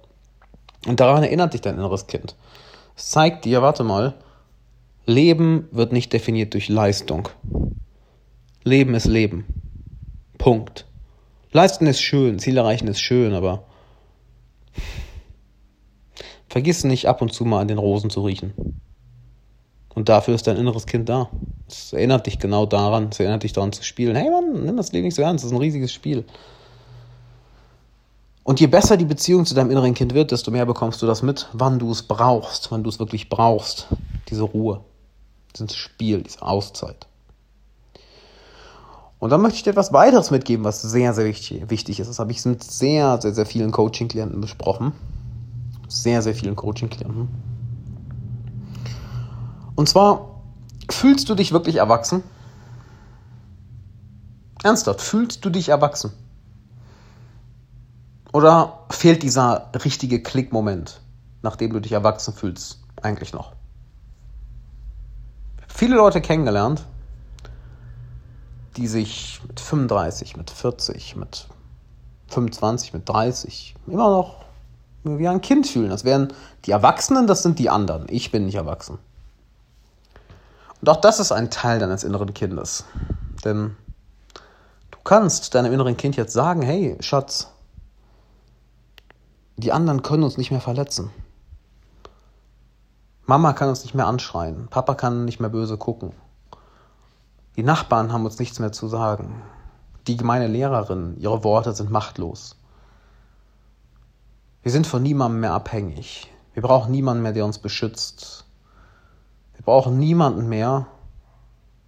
Und 0.86 1.00
daran 1.00 1.22
erinnert 1.24 1.52
dich 1.52 1.60
dein 1.60 1.74
inneres 1.74 2.06
Kind. 2.06 2.36
Es 2.96 3.10
zeigt 3.10 3.44
dir, 3.44 3.60
warte 3.60 3.84
mal, 3.84 4.14
Leben 5.08 5.68
wird 5.70 5.92
nicht 5.92 6.12
definiert 6.12 6.54
durch 6.54 6.68
Leistung. 6.68 7.28
Leben 8.64 8.94
ist 8.94 9.06
Leben. 9.06 9.46
Punkt. 10.36 10.84
Leisten 11.52 11.86
ist 11.86 12.00
schön, 12.00 12.40
Ziel 12.40 12.56
erreichen 12.56 12.88
ist 12.88 12.98
schön, 12.98 13.32
aber 13.32 13.62
vergiss 16.48 16.82
nicht 16.82 17.06
ab 17.06 17.22
und 17.22 17.32
zu 17.32 17.44
mal 17.44 17.60
an 17.60 17.68
den 17.68 17.78
Rosen 17.78 18.10
zu 18.10 18.24
riechen. 18.24 18.52
Und 19.94 20.08
dafür 20.08 20.34
ist 20.34 20.48
dein 20.48 20.56
inneres 20.56 20.86
Kind 20.86 21.08
da. 21.08 21.30
Es 21.68 21.92
erinnert 21.92 22.26
dich 22.26 22.40
genau 22.40 22.66
daran, 22.66 23.10
es 23.12 23.20
erinnert 23.20 23.44
dich 23.44 23.52
daran 23.52 23.72
zu 23.72 23.84
spielen. 23.84 24.16
Hey 24.16 24.28
Mann, 24.28 24.64
nimm 24.64 24.76
das 24.76 24.90
Leben 24.90 25.04
nicht 25.04 25.14
so 25.14 25.22
ernst, 25.22 25.44
das 25.44 25.52
ist 25.52 25.56
ein 25.56 25.62
riesiges 25.62 25.92
Spiel. 25.92 26.24
Und 28.42 28.58
je 28.58 28.66
besser 28.66 28.96
die 28.96 29.04
Beziehung 29.04 29.46
zu 29.46 29.54
deinem 29.54 29.70
inneren 29.70 29.94
Kind 29.94 30.14
wird, 30.14 30.32
desto 30.32 30.50
mehr 30.50 30.66
bekommst 30.66 31.00
du 31.00 31.06
das 31.06 31.22
mit, 31.22 31.48
wann 31.52 31.78
du 31.78 31.92
es 31.92 32.02
brauchst, 32.02 32.72
wann 32.72 32.82
du 32.82 32.90
es 32.90 32.98
wirklich 32.98 33.28
brauchst, 33.28 33.86
diese 34.28 34.42
Ruhe 34.42 34.80
dieses 35.58 35.76
Spiel, 35.76 36.22
diese 36.22 36.42
Auszeit. 36.42 37.06
Und 39.18 39.30
dann 39.30 39.40
möchte 39.40 39.56
ich 39.56 39.62
dir 39.62 39.70
etwas 39.70 39.92
weiteres 39.92 40.30
mitgeben, 40.30 40.64
was 40.64 40.82
sehr, 40.82 41.14
sehr 41.14 41.26
wichtig 41.26 42.00
ist. 42.00 42.08
Das 42.08 42.18
habe 42.18 42.32
ich 42.32 42.44
mit 42.44 42.62
sehr, 42.62 43.20
sehr, 43.20 43.34
sehr 43.34 43.46
vielen 43.46 43.72
Coaching-Klienten 43.72 44.40
besprochen. 44.40 44.92
Sehr, 45.88 46.20
sehr 46.20 46.34
vielen 46.34 46.54
Coaching-Klienten. 46.56 47.28
Und 49.74 49.88
zwar, 49.88 50.42
fühlst 50.90 51.28
du 51.28 51.34
dich 51.34 51.52
wirklich 51.52 51.76
erwachsen? 51.76 52.22
Ernsthaft, 54.62 55.00
fühlst 55.00 55.44
du 55.44 55.50
dich 55.50 55.68
erwachsen? 55.68 56.12
Oder 58.32 58.80
fehlt 58.90 59.22
dieser 59.22 59.70
richtige 59.84 60.22
Klickmoment, 60.22 61.00
nachdem 61.42 61.72
du 61.72 61.80
dich 61.80 61.92
erwachsen 61.92 62.34
fühlst, 62.34 62.80
eigentlich 63.00 63.32
noch? 63.32 63.54
Viele 65.76 65.96
Leute 65.96 66.22
kennengelernt, 66.22 66.84
die 68.76 68.86
sich 68.86 69.40
mit 69.46 69.60
35, 69.60 70.36
mit 70.36 70.50
40, 70.50 71.16
mit 71.16 71.48
25, 72.28 72.94
mit 72.94 73.08
30 73.08 73.74
immer 73.86 74.10
noch 74.10 74.44
wie 75.04 75.28
ein 75.28 75.40
Kind 75.40 75.66
fühlen. 75.66 75.90
Das 75.90 76.04
wären 76.04 76.32
die 76.64 76.70
Erwachsenen, 76.70 77.26
das 77.26 77.42
sind 77.42 77.58
die 77.58 77.70
anderen. 77.70 78.06
Ich 78.08 78.32
bin 78.32 78.46
nicht 78.46 78.56
erwachsen. 78.56 78.98
Und 80.80 80.88
auch 80.88 81.00
das 81.00 81.20
ist 81.20 81.30
ein 81.30 81.50
Teil 81.50 81.78
deines 81.78 82.04
inneren 82.04 82.32
Kindes. 82.34 82.84
Denn 83.44 83.76
du 84.90 84.98
kannst 85.04 85.54
deinem 85.54 85.72
inneren 85.72 85.96
Kind 85.96 86.16
jetzt 86.16 86.32
sagen, 86.32 86.62
hey, 86.62 86.96
Schatz, 87.00 87.48
die 89.56 89.72
anderen 89.72 90.02
können 90.02 90.22
uns 90.22 90.38
nicht 90.38 90.50
mehr 90.50 90.60
verletzen. 90.60 91.10
Mama 93.28 93.52
kann 93.54 93.68
uns 93.68 93.82
nicht 93.82 93.94
mehr 93.94 94.06
anschreien, 94.06 94.68
Papa 94.68 94.94
kann 94.94 95.24
nicht 95.24 95.40
mehr 95.40 95.50
böse 95.50 95.76
gucken. 95.76 96.12
Die 97.56 97.64
Nachbarn 97.64 98.12
haben 98.12 98.24
uns 98.24 98.38
nichts 98.38 98.60
mehr 98.60 98.70
zu 98.70 98.86
sagen. 98.86 99.42
Die 100.06 100.16
gemeine 100.16 100.46
Lehrerin, 100.46 101.16
ihre 101.18 101.42
Worte 101.42 101.72
sind 101.72 101.90
machtlos. 101.90 102.56
Wir 104.62 104.70
sind 104.70 104.86
von 104.86 105.02
niemandem 105.02 105.40
mehr 105.40 105.54
abhängig. 105.54 106.32
Wir 106.54 106.62
brauchen 106.62 106.92
niemanden 106.92 107.24
mehr, 107.24 107.32
der 107.32 107.44
uns 107.44 107.58
beschützt. 107.58 108.44
Wir 109.54 109.64
brauchen 109.64 109.98
niemanden 109.98 110.48
mehr, 110.48 110.86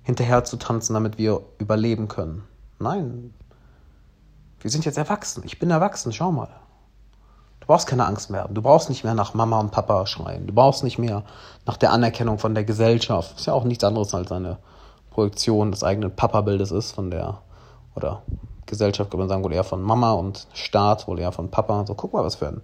hinterher 0.02 0.42
zu 0.42 0.56
tanzen, 0.56 0.94
damit 0.94 1.18
wir 1.18 1.42
überleben 1.58 2.08
können. 2.08 2.42
Nein, 2.80 3.32
wir 4.60 4.70
sind 4.70 4.84
jetzt 4.84 4.98
erwachsen. 4.98 5.42
Ich 5.44 5.60
bin 5.60 5.70
erwachsen, 5.70 6.12
schau 6.12 6.32
mal. 6.32 6.50
Brauchst 7.68 7.86
keine 7.86 8.06
Angst 8.06 8.30
mehr. 8.30 8.48
Du 8.50 8.62
brauchst 8.62 8.88
nicht 8.88 9.04
mehr 9.04 9.12
nach 9.12 9.34
Mama 9.34 9.60
und 9.60 9.72
Papa 9.72 10.06
schreien. 10.06 10.46
Du 10.46 10.54
brauchst 10.54 10.82
nicht 10.82 10.98
mehr 10.98 11.22
nach 11.66 11.76
der 11.76 11.92
Anerkennung 11.92 12.38
von 12.38 12.54
der 12.54 12.64
Gesellschaft. 12.64 13.38
Ist 13.38 13.46
ja 13.46 13.52
auch 13.52 13.64
nichts 13.64 13.84
anderes 13.84 14.14
als 14.14 14.32
eine 14.32 14.56
Projektion 15.10 15.70
des 15.70 15.84
eigenen 15.84 16.10
Papa-Bildes 16.10 16.70
ist 16.70 16.92
von 16.92 17.10
der, 17.10 17.42
oder 17.94 18.22
Gesellschaft 18.64 19.10
kann 19.10 19.20
man 19.20 19.28
sagen, 19.28 19.44
wohl 19.44 19.52
eher 19.52 19.64
von 19.64 19.82
Mama 19.82 20.12
und 20.12 20.46
Staat, 20.54 21.06
wohl 21.08 21.18
eher 21.18 21.30
von 21.30 21.50
Papa. 21.50 21.84
So, 21.86 21.94
guck 21.94 22.14
mal, 22.14 22.24
was 22.24 22.36
für 22.36 22.48
ein 22.48 22.62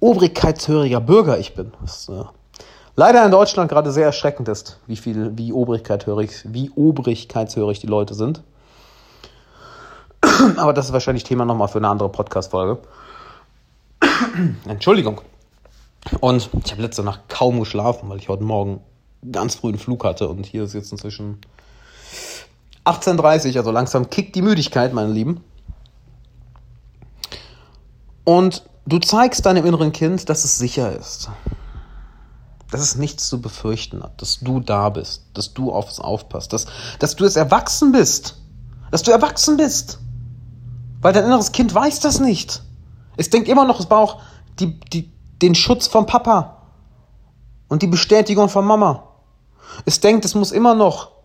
obrigkeitshöriger 0.00 1.00
Bürger 1.00 1.38
ich 1.38 1.54
bin. 1.54 1.72
Was 1.80 2.08
äh, 2.08 2.24
leider 2.96 3.24
in 3.24 3.30
Deutschland 3.30 3.70
gerade 3.70 3.92
sehr 3.92 4.06
erschreckend 4.06 4.48
ist, 4.48 4.80
wie 4.88 4.96
viel, 4.96 5.38
wie 5.38 5.52
obrigkeitshörig, 5.52 6.52
wie 6.52 6.72
obrigkeitshörig 6.74 7.78
die 7.78 7.86
Leute 7.86 8.14
sind. 8.14 8.42
Aber 10.56 10.72
das 10.72 10.86
ist 10.86 10.92
wahrscheinlich 10.92 11.22
Thema 11.22 11.44
nochmal 11.44 11.68
für 11.68 11.78
eine 11.78 11.90
andere 11.90 12.08
Podcast-Folge. 12.08 12.78
Entschuldigung. 14.66 15.20
Und 16.20 16.50
ich 16.64 16.72
habe 16.72 16.82
letzte 16.82 17.02
Nacht 17.02 17.28
kaum 17.28 17.58
geschlafen, 17.60 18.08
weil 18.08 18.18
ich 18.18 18.28
heute 18.28 18.44
Morgen 18.44 18.80
ganz 19.32 19.56
früh 19.56 19.68
einen 19.68 19.78
Flug 19.78 20.04
hatte 20.04 20.28
und 20.28 20.46
hier 20.46 20.64
ist 20.64 20.74
jetzt 20.74 20.92
inzwischen 20.92 21.40
18.30 22.84 23.50
Uhr, 23.50 23.56
also 23.56 23.70
langsam 23.72 24.10
kickt 24.10 24.36
die 24.36 24.42
Müdigkeit, 24.42 24.92
meine 24.92 25.12
Lieben. 25.12 25.42
Und 28.24 28.64
du 28.86 28.98
zeigst 28.98 29.44
deinem 29.46 29.66
inneren 29.66 29.92
Kind, 29.92 30.28
dass 30.28 30.44
es 30.44 30.58
sicher 30.58 30.96
ist. 30.96 31.28
Dass 32.70 32.80
es 32.80 32.96
nichts 32.96 33.28
zu 33.28 33.40
befürchten 33.40 34.02
hat, 34.02 34.20
dass 34.20 34.40
du 34.40 34.60
da 34.60 34.88
bist, 34.90 35.24
dass 35.34 35.54
du 35.54 35.72
auf 35.72 35.88
es 35.88 36.00
aufpasst, 36.00 36.52
dass, 36.52 36.66
dass 36.98 37.16
du 37.16 37.24
es 37.24 37.36
erwachsen 37.36 37.92
bist. 37.92 38.40
Dass 38.90 39.02
du 39.02 39.10
erwachsen 39.10 39.56
bist. 39.56 39.98
Weil 41.00 41.12
dein 41.12 41.24
inneres 41.24 41.52
Kind 41.52 41.74
weiß 41.74 42.00
das 42.00 42.20
nicht. 42.20 42.62
Es 43.16 43.30
denkt 43.30 43.48
immer 43.48 43.64
noch, 43.64 43.80
es 43.80 43.86
braucht 43.86 44.18
die, 44.58 44.78
die, 44.80 45.12
den 45.42 45.54
Schutz 45.54 45.86
vom 45.86 46.06
Papa 46.06 46.62
und 47.68 47.82
die 47.82 47.86
Bestätigung 47.86 48.48
von 48.48 48.64
Mama. 48.64 49.04
Es 49.84 50.00
denkt, 50.00 50.24
es 50.24 50.34
muss 50.34 50.52
immer 50.52 50.74
noch 50.74 51.16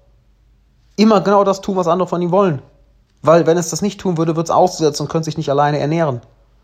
immer 0.95 1.21
genau 1.21 1.43
das 1.43 1.61
tun, 1.61 1.75
was 1.75 1.87
andere 1.87 2.07
von 2.07 2.21
ihm 2.21 2.31
wollen. 2.31 2.61
Weil 3.21 3.45
wenn 3.45 3.57
es 3.57 3.69
das 3.69 3.81
nicht 3.81 3.99
tun 3.99 4.17
würde, 4.17 4.35
wird 4.35 4.47
es 4.47 4.51
aussetzen 4.51 5.03
und 5.03 5.09
könnte 5.09 5.25
sich 5.25 5.37
nicht 5.37 5.49
alleine 5.49 5.79
ernähren. 5.79 6.21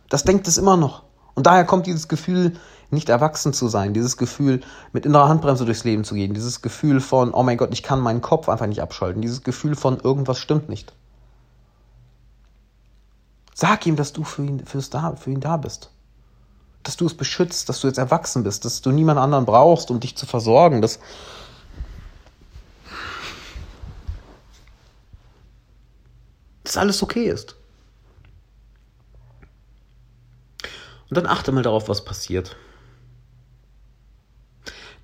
Das 0.10 0.24
denkt 0.24 0.48
es 0.48 0.58
immer 0.58 0.78
noch. 0.78 1.04
Und 1.36 1.46
daher 1.46 1.66
kommt 1.66 1.86
dieses 1.86 2.08
Gefühl, 2.08 2.54
nicht 2.90 3.10
erwachsen 3.10 3.54
zu 3.54 3.68
sein, 3.68 3.94
dieses 3.94 4.18
Gefühl, 4.18 4.62
mit 4.94 5.06
innerer 5.06 5.28
Handbremse 5.28 5.66
durchs 5.66 5.84
Leben 5.84 6.04
zu 6.04 6.16
gehen, 6.16 6.34
dieses 6.34 6.62
Gefühl 6.62 7.02
von, 7.02 7.34
oh 7.34 7.44
mein 7.44 7.58
Gott, 7.58 7.70
ich 7.74 7.84
kann 7.84 8.00
meinen 8.00 8.22
Kopf 8.22 8.48
einfach 8.48 8.66
nicht 8.66 8.82
abschalten, 8.82 9.22
dieses 9.22 9.44
Gefühl 9.44 9.76
von, 9.76 10.00
irgendwas 10.00 10.40
stimmt 10.40 10.70
nicht. 10.70 10.94
Sag 13.60 13.88
ihm, 13.88 13.96
dass 13.96 14.14
du 14.14 14.24
für 14.24 14.46
ihn, 14.46 14.64
fürs 14.68 14.92
da, 14.92 15.16
für 15.16 15.32
ihn 15.32 15.40
da 15.40 15.58
bist. 15.58 15.90
Dass 16.84 16.96
du 16.96 17.08
es 17.08 17.18
beschützt, 17.18 17.68
dass 17.68 17.82
du 17.82 17.88
jetzt 17.88 17.98
erwachsen 17.98 18.44
bist, 18.44 18.66
dass 18.66 18.84
du 18.84 18.92
niemand 18.92 19.20
anderen 19.20 19.48
brauchst, 19.48 19.90
um 19.90 20.00
dich 20.00 20.16
zu 20.16 20.28
versorgen, 20.28 20.80
dass, 20.80 21.00
dass 26.64 26.78
alles 26.78 27.02
okay 27.02 27.26
ist. 27.26 27.56
Und 31.10 31.18
dann 31.18 31.26
achte 31.26 31.52
mal 31.52 31.64
darauf, 31.64 31.90
was 31.90 32.06
passiert. 32.06 32.56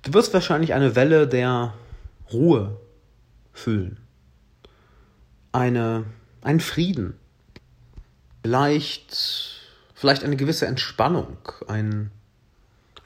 Du 0.02 0.14
wirst 0.14 0.32
wahrscheinlich 0.32 0.74
eine 0.74 0.94
Welle 0.94 1.26
der 1.26 1.74
Ruhe 2.32 2.80
fühlen. 3.52 3.98
Eine 5.50 6.04
einen 6.44 6.60
Frieden, 6.60 7.18
vielleicht, 8.44 9.62
vielleicht 9.94 10.22
eine 10.22 10.36
gewisse 10.36 10.66
Entspannung, 10.66 11.38
ein, 11.66 12.10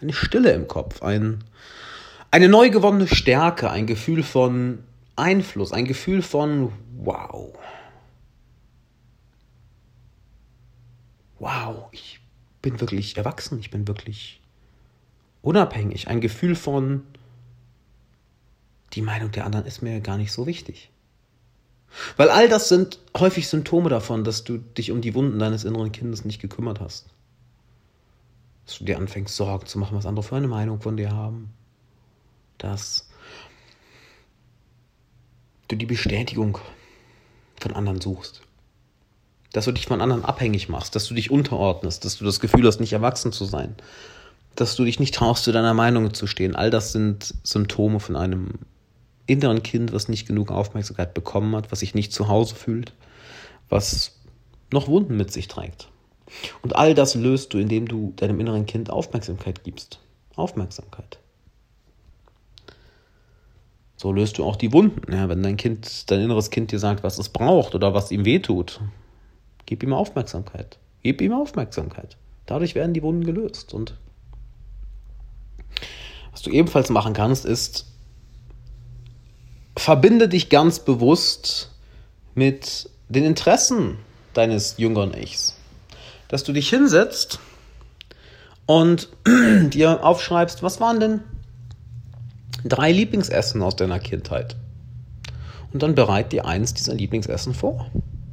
eine 0.00 0.12
Stille 0.12 0.50
im 0.50 0.66
Kopf, 0.66 1.00
ein, 1.00 1.44
eine 2.32 2.48
neu 2.48 2.70
gewonnene 2.70 3.06
Stärke, 3.06 3.70
ein 3.70 3.86
Gefühl 3.86 4.24
von 4.24 4.82
Einfluss, 5.14 5.72
ein 5.72 5.84
Gefühl 5.84 6.22
von 6.22 6.72
wow. 6.96 7.56
Wow, 11.38 11.86
ich 11.92 12.18
bin 12.60 12.80
wirklich 12.80 13.16
erwachsen, 13.16 13.60
ich 13.60 13.70
bin 13.70 13.86
wirklich 13.86 14.40
unabhängig, 15.40 16.08
ein 16.08 16.20
Gefühl 16.20 16.56
von 16.56 17.04
die 18.94 19.02
Meinung 19.02 19.30
der 19.30 19.44
anderen 19.44 19.66
ist 19.66 19.82
mir 19.82 20.00
gar 20.00 20.16
nicht 20.16 20.32
so 20.32 20.48
wichtig. 20.48 20.90
Weil 22.16 22.30
all 22.30 22.48
das 22.48 22.68
sind 22.68 22.98
häufig 23.16 23.48
Symptome 23.48 23.88
davon, 23.88 24.24
dass 24.24 24.44
du 24.44 24.58
dich 24.58 24.90
um 24.90 25.00
die 25.00 25.14
Wunden 25.14 25.38
deines 25.38 25.64
inneren 25.64 25.92
Kindes 25.92 26.24
nicht 26.24 26.40
gekümmert 26.40 26.80
hast. 26.80 27.06
Dass 28.66 28.78
du 28.78 28.84
dir 28.84 28.98
anfängst, 28.98 29.34
Sorgen 29.34 29.66
zu 29.66 29.78
machen, 29.78 29.96
was 29.96 30.06
andere 30.06 30.22
für 30.22 30.36
eine 30.36 30.48
Meinung 30.48 30.80
von 30.80 30.96
dir 30.96 31.12
haben. 31.12 31.50
Dass 32.58 33.08
du 35.68 35.76
die 35.76 35.86
Bestätigung 35.86 36.58
von 37.60 37.72
anderen 37.72 38.00
suchst. 38.00 38.42
Dass 39.52 39.64
du 39.64 39.72
dich 39.72 39.86
von 39.86 40.00
anderen 40.00 40.24
abhängig 40.24 40.68
machst, 40.68 40.94
dass 40.94 41.06
du 41.06 41.14
dich 41.14 41.30
unterordnest, 41.30 42.04
dass 42.04 42.18
du 42.18 42.24
das 42.24 42.40
Gefühl 42.40 42.66
hast, 42.66 42.80
nicht 42.80 42.92
erwachsen 42.92 43.32
zu 43.32 43.44
sein, 43.44 43.74
dass 44.54 44.76
du 44.76 44.84
dich 44.84 45.00
nicht 45.00 45.14
traust, 45.14 45.44
zu 45.44 45.52
deiner 45.52 45.74
Meinung 45.74 46.12
zu 46.12 46.26
stehen. 46.26 46.54
All 46.54 46.70
das 46.70 46.92
sind 46.92 47.34
Symptome 47.44 48.00
von 48.00 48.16
einem 48.16 48.50
inneren 49.28 49.62
Kind, 49.62 49.92
was 49.92 50.08
nicht 50.08 50.26
genug 50.26 50.50
Aufmerksamkeit 50.50 51.14
bekommen 51.14 51.54
hat, 51.54 51.70
was 51.70 51.80
sich 51.80 51.94
nicht 51.94 52.12
zu 52.12 52.28
Hause 52.28 52.54
fühlt, 52.54 52.92
was 53.68 54.18
noch 54.72 54.88
Wunden 54.88 55.16
mit 55.16 55.32
sich 55.32 55.48
trägt. 55.48 55.88
Und 56.62 56.76
all 56.76 56.94
das 56.94 57.14
löst 57.14 57.54
du, 57.54 57.58
indem 57.58 57.86
du 57.86 58.12
deinem 58.16 58.40
inneren 58.40 58.66
Kind 58.66 58.90
Aufmerksamkeit 58.90 59.64
gibst. 59.64 60.00
Aufmerksamkeit. 60.34 61.18
So 63.96 64.12
löst 64.12 64.38
du 64.38 64.44
auch 64.44 64.56
die 64.56 64.72
Wunden. 64.72 65.12
Ja, 65.12 65.28
wenn 65.28 65.42
dein 65.42 65.56
Kind, 65.56 66.10
dein 66.10 66.20
inneres 66.20 66.50
Kind 66.50 66.70
dir 66.70 66.78
sagt, 66.78 67.02
was 67.02 67.18
es 67.18 67.28
braucht 67.28 67.74
oder 67.74 67.94
was 67.94 68.10
ihm 68.10 68.24
wehtut, 68.24 68.80
gib 69.66 69.82
ihm 69.82 69.92
Aufmerksamkeit. 69.92 70.78
Gib 71.02 71.20
ihm 71.20 71.32
Aufmerksamkeit. 71.32 72.16
Dadurch 72.46 72.74
werden 72.74 72.94
die 72.94 73.02
Wunden 73.02 73.24
gelöst. 73.24 73.74
Und 73.74 73.94
was 76.30 76.42
du 76.42 76.50
ebenfalls 76.50 76.90
machen 76.90 77.12
kannst, 77.12 77.44
ist 77.44 77.86
verbinde 79.78 80.28
dich 80.28 80.48
ganz 80.48 80.80
bewusst 80.80 81.70
mit 82.34 82.90
den 83.08 83.24
Interessen 83.24 83.98
deines 84.34 84.76
jüngeren 84.76 85.14
Ichs. 85.14 85.56
Dass 86.28 86.44
du 86.44 86.52
dich 86.52 86.68
hinsetzt 86.68 87.38
und 88.66 89.08
dir 89.26 90.04
aufschreibst, 90.04 90.62
was 90.62 90.80
waren 90.80 91.00
denn 91.00 91.20
drei 92.64 92.92
Lieblingsessen 92.92 93.62
aus 93.62 93.76
deiner 93.76 93.98
Kindheit? 93.98 94.56
Und 95.72 95.82
dann 95.82 95.94
bereit 95.94 96.32
dir 96.32 96.46
eins 96.46 96.74
dieser 96.74 96.94
Lieblingsessen 96.94 97.54
vor. 97.54 97.90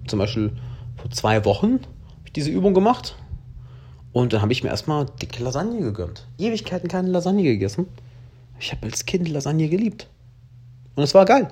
Zum 0.07 0.19
Beispiel 0.19 0.51
vor 0.97 1.11
zwei 1.11 1.45
Wochen 1.45 1.73
habe 1.73 2.25
ich 2.25 2.33
diese 2.33 2.49
Übung 2.49 2.73
gemacht 2.73 3.15
und 4.13 4.33
dann 4.33 4.41
habe 4.41 4.53
ich 4.53 4.63
mir 4.63 4.69
erstmal 4.69 5.05
dicke 5.21 5.43
Lasagne 5.43 5.79
gegönnt. 5.81 6.25
Ewigkeiten 6.37 6.87
keine 6.87 7.09
Lasagne 7.09 7.43
gegessen. 7.43 7.87
Ich 8.59 8.71
habe 8.71 8.87
als 8.87 9.05
Kind 9.05 9.27
Lasagne 9.27 9.67
geliebt. 9.67 10.07
Und 10.95 11.03
es 11.03 11.13
war 11.13 11.25
geil. 11.25 11.49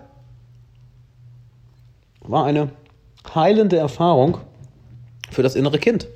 War 2.22 2.46
eine 2.46 2.72
heilende 3.34 3.78
Erfahrung 3.78 4.38
für 5.32 5.44
das 5.44 5.56
innere 5.56 5.80
Kind. 5.80 6.08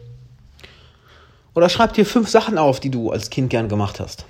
Oder 1.54 1.70
schreib 1.70 1.94
dir 1.94 2.06
fünf 2.06 2.30
Sachen 2.30 2.58
auf, 2.58 2.80
die 2.80 2.92
du 2.92 3.12
als 3.12 3.30
Kind 3.30 3.50
gern 3.50 3.68
gemacht 3.68 4.00
hast. 4.00 4.26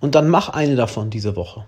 Und 0.00 0.14
dann 0.14 0.28
mach 0.28 0.48
eine 0.48 0.74
davon 0.74 1.10
diese 1.10 1.36
Woche. 1.36 1.66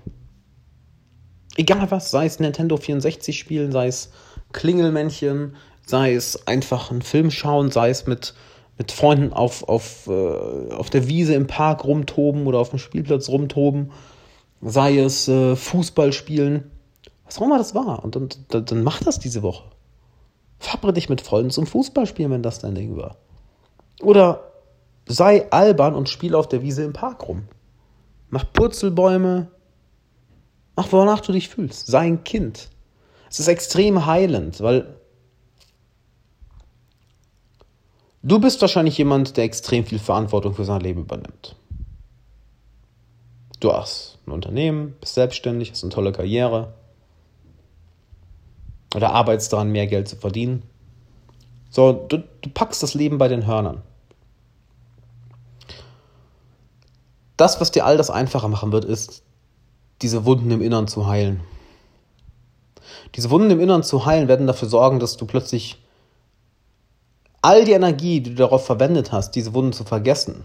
Egal 1.56 1.90
was, 1.90 2.10
sei 2.10 2.24
es 2.24 2.40
Nintendo 2.40 2.78
64 2.78 3.38
spielen, 3.38 3.72
sei 3.72 3.88
es 3.88 4.10
Klingelmännchen, 4.52 5.54
sei 5.84 6.14
es 6.14 6.46
einfach 6.46 6.90
einen 6.90 7.02
Film 7.02 7.30
schauen, 7.30 7.70
sei 7.70 7.90
es 7.90 8.06
mit, 8.06 8.34
mit 8.78 8.90
Freunden 8.90 9.34
auf, 9.34 9.68
auf, 9.68 10.06
äh, 10.06 10.72
auf 10.72 10.88
der 10.88 11.08
Wiese 11.08 11.34
im 11.34 11.46
Park 11.46 11.84
rumtoben 11.84 12.46
oder 12.46 12.58
auf 12.58 12.70
dem 12.70 12.78
Spielplatz 12.78 13.28
rumtoben 13.28 13.92
sei 14.62 14.98
es 14.98 15.28
äh, 15.28 15.56
Fußball 15.56 16.12
spielen, 16.12 16.70
was 17.24 17.38
auch 17.38 17.42
immer 17.42 17.58
das 17.58 17.74
war. 17.74 18.02
Und, 18.04 18.16
und 18.16 18.38
dann, 18.48 18.64
dann 18.64 18.82
mach 18.82 19.02
das 19.02 19.18
diese 19.18 19.42
Woche. 19.42 19.64
Fabre 20.58 20.92
dich 20.92 21.08
mit 21.08 21.20
Freunden 21.20 21.50
zum 21.50 21.66
Fußballspielen, 21.66 22.30
wenn 22.30 22.42
das 22.42 22.60
dein 22.60 22.76
Ding 22.76 22.96
war. 22.96 23.16
Oder 24.00 24.52
sei 25.06 25.50
albern 25.50 25.94
und 25.94 26.08
spiel 26.08 26.36
auf 26.36 26.48
der 26.48 26.62
Wiese 26.62 26.84
im 26.84 26.92
Park 26.92 27.28
rum. 27.28 27.48
Mach 28.30 28.44
Purzelbäume. 28.52 29.48
Mach, 30.76 30.90
wonach 30.92 31.20
du 31.20 31.32
dich 31.32 31.48
fühlst. 31.48 31.88
Sei 31.88 32.06
ein 32.06 32.24
Kind. 32.24 32.70
Es 33.28 33.40
ist 33.40 33.48
extrem 33.48 34.06
heilend, 34.06 34.60
weil 34.60 34.96
du 38.22 38.38
bist 38.38 38.60
wahrscheinlich 38.60 38.96
jemand, 38.96 39.36
der 39.36 39.44
extrem 39.44 39.84
viel 39.84 39.98
Verantwortung 39.98 40.54
für 40.54 40.64
sein 40.64 40.80
Leben 40.80 41.00
übernimmt. 41.00 41.56
Du 43.58 43.72
hast 43.72 44.11
ein 44.26 44.32
Unternehmen, 44.32 44.94
bist 45.00 45.14
selbstständig, 45.14 45.70
hast 45.70 45.82
eine 45.82 45.92
tolle 45.92 46.12
Karriere 46.12 46.74
oder 48.94 49.12
arbeitest 49.12 49.52
daran, 49.52 49.70
mehr 49.70 49.86
Geld 49.86 50.08
zu 50.08 50.16
verdienen. 50.16 50.62
So, 51.70 51.92
du, 51.92 52.18
du 52.18 52.50
packst 52.50 52.82
das 52.82 52.94
Leben 52.94 53.18
bei 53.18 53.28
den 53.28 53.46
Hörnern. 53.46 53.82
Das, 57.36 57.60
was 57.60 57.70
dir 57.70 57.86
all 57.86 57.96
das 57.96 58.10
einfacher 58.10 58.48
machen 58.48 58.72
wird, 58.72 58.84
ist, 58.84 59.22
diese 60.02 60.24
Wunden 60.24 60.50
im 60.50 60.60
Innern 60.60 60.86
zu 60.86 61.06
heilen. 61.06 61.40
Diese 63.14 63.30
Wunden 63.30 63.50
im 63.50 63.60
Innern 63.60 63.82
zu 63.82 64.04
heilen 64.04 64.28
werden 64.28 64.46
dafür 64.46 64.68
sorgen, 64.68 65.00
dass 65.00 65.16
du 65.16 65.26
plötzlich 65.26 65.82
all 67.40 67.64
die 67.64 67.72
Energie, 67.72 68.20
die 68.20 68.30
du 68.30 68.36
darauf 68.36 68.64
verwendet 68.66 69.12
hast, 69.12 69.32
diese 69.32 69.54
Wunden 69.54 69.72
zu 69.72 69.84
vergessen, 69.84 70.44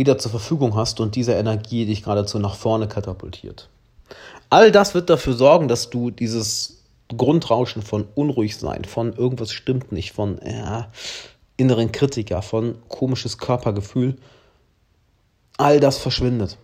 wieder 0.00 0.16
zur 0.16 0.30
Verfügung 0.30 0.76
hast 0.76 0.98
und 0.98 1.14
diese 1.14 1.34
Energie 1.34 1.84
dich 1.84 2.04
geradezu 2.04 2.38
nach 2.38 2.54
vorne 2.54 2.88
katapultiert. 2.88 3.68
All 4.48 4.72
das 4.72 4.94
wird 4.94 5.10
dafür 5.10 5.34
sorgen, 5.34 5.68
dass 5.68 5.90
du 5.90 6.10
dieses 6.10 6.82
Grundrauschen 7.14 7.82
von 7.82 8.06
Unruhigsein, 8.14 8.86
von 8.86 9.12
irgendwas 9.12 9.52
stimmt 9.52 9.92
nicht, 9.92 10.12
von 10.12 10.38
äh, 10.38 10.84
inneren 11.58 11.92
Kritiker, 11.92 12.40
von 12.40 12.76
komisches 12.88 13.36
Körpergefühl, 13.36 14.16
all 15.58 15.80
das 15.80 15.98
verschwindet. 15.98 16.56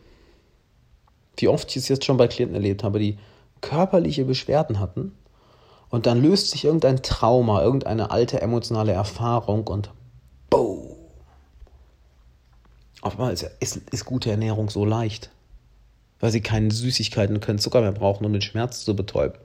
Wie 1.36 1.48
oft 1.48 1.68
ich 1.68 1.76
es 1.76 1.88
jetzt 1.88 2.06
schon 2.06 2.16
bei 2.16 2.28
Klienten 2.28 2.54
erlebt 2.54 2.84
habe, 2.84 2.98
die 2.98 3.18
körperliche 3.60 4.24
Beschwerden 4.24 4.80
hatten 4.80 5.12
und 5.90 6.06
dann 6.06 6.22
löst 6.22 6.52
sich 6.52 6.64
irgendein 6.64 7.02
Trauma, 7.02 7.62
irgendeine 7.62 8.10
alte 8.10 8.40
emotionale 8.40 8.92
Erfahrung 8.92 9.66
und 9.66 9.90
boom, 10.48 10.85
auf 13.06 13.14
einmal 13.14 13.32
ist, 13.32 13.48
ist, 13.60 13.76
ist 13.90 14.04
gute 14.04 14.30
Ernährung 14.30 14.70
so 14.70 14.84
leicht. 14.84 15.30
Weil 16.18 16.30
sie 16.30 16.40
keine 16.40 16.70
Süßigkeiten 16.70 17.36
und 17.36 17.44
keinen 17.44 17.58
Zucker 17.58 17.82
mehr 17.82 17.92
brauchen, 17.92 18.24
um 18.24 18.32
den 18.32 18.42
Schmerz 18.42 18.84
zu 18.84 18.96
betäuben. 18.96 19.38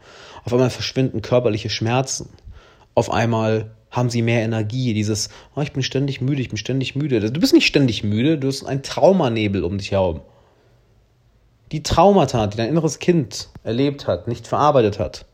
Auf 0.46 0.54
einmal 0.54 0.70
verschwinden 0.70 1.22
körperliche 1.22 1.70
Schmerzen. 1.70 2.30
Auf 2.96 3.12
einmal 3.12 3.72
haben 3.90 4.10
sie 4.10 4.22
mehr 4.22 4.42
Energie. 4.42 4.94
Dieses, 4.94 5.30
oh, 5.56 5.62
ich 5.62 5.74
bin 5.74 5.84
ständig 5.84 6.22
müde, 6.22 6.42
ich 6.42 6.50
bin 6.50 6.58
ständig 6.58 6.96
müde. 6.96 7.32
Du 7.32 7.40
bist 7.40 7.54
nicht 7.54 7.68
ständig 7.68 8.04
müde, 8.04 8.38
du 8.38 8.48
hast 8.48 8.64
einen 8.64 8.84
Traumanebel 8.84 9.64
um 9.64 9.78
dich 9.78 9.92
herum. 9.92 10.22
Die 11.74 11.84
Traumata, 11.84 12.48
die 12.48 12.58
dein 12.58 12.70
inneres 12.70 13.00
Kind 13.00 13.50
erlebt 13.64 14.08
hat, 14.08 14.28
nicht 14.28 14.48
verarbeitet 14.48 15.00
hat, 15.00 15.26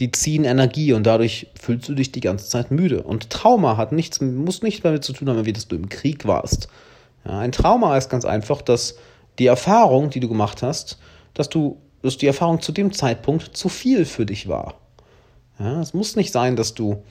die 0.00 0.12
ziehen 0.12 0.44
Energie 0.44 0.92
und 0.92 1.04
dadurch 1.04 1.48
fühlst 1.58 1.88
du 1.88 1.94
dich 1.94 2.12
die 2.12 2.20
ganze 2.20 2.48
Zeit 2.48 2.70
müde. 2.70 3.02
Und 3.02 3.30
Trauma 3.30 3.78
hat 3.78 3.92
nichts, 3.92 4.20
muss 4.20 4.62
nichts 4.62 4.82
damit 4.82 5.04
zu 5.04 5.14
tun 5.14 5.28
haben, 5.28 5.46
wie 5.46 5.52
dass 5.52 5.68
du 5.68 5.76
im 5.76 5.88
Krieg 5.88 6.26
warst 6.26 6.68
ja, 7.26 7.38
ein 7.38 7.52
Trauma 7.52 7.96
ist 7.96 8.08
ganz 8.08 8.24
einfach, 8.24 8.62
dass 8.62 8.96
die 9.38 9.46
Erfahrung, 9.46 10.10
die 10.10 10.20
du 10.20 10.28
gemacht 10.28 10.62
hast, 10.62 10.98
dass 11.34 11.48
du, 11.48 11.80
dass 12.02 12.16
die 12.16 12.26
Erfahrung 12.26 12.60
zu 12.60 12.72
dem 12.72 12.92
Zeitpunkt 12.92 13.56
zu 13.56 13.68
viel 13.68 14.04
für 14.04 14.26
dich 14.26 14.48
war. 14.48 14.74
Ja, 15.58 15.80
es 15.80 15.94
muss 15.94 16.16
nicht 16.16 16.32
sein, 16.32 16.56
dass 16.56 16.74
du 16.74 17.02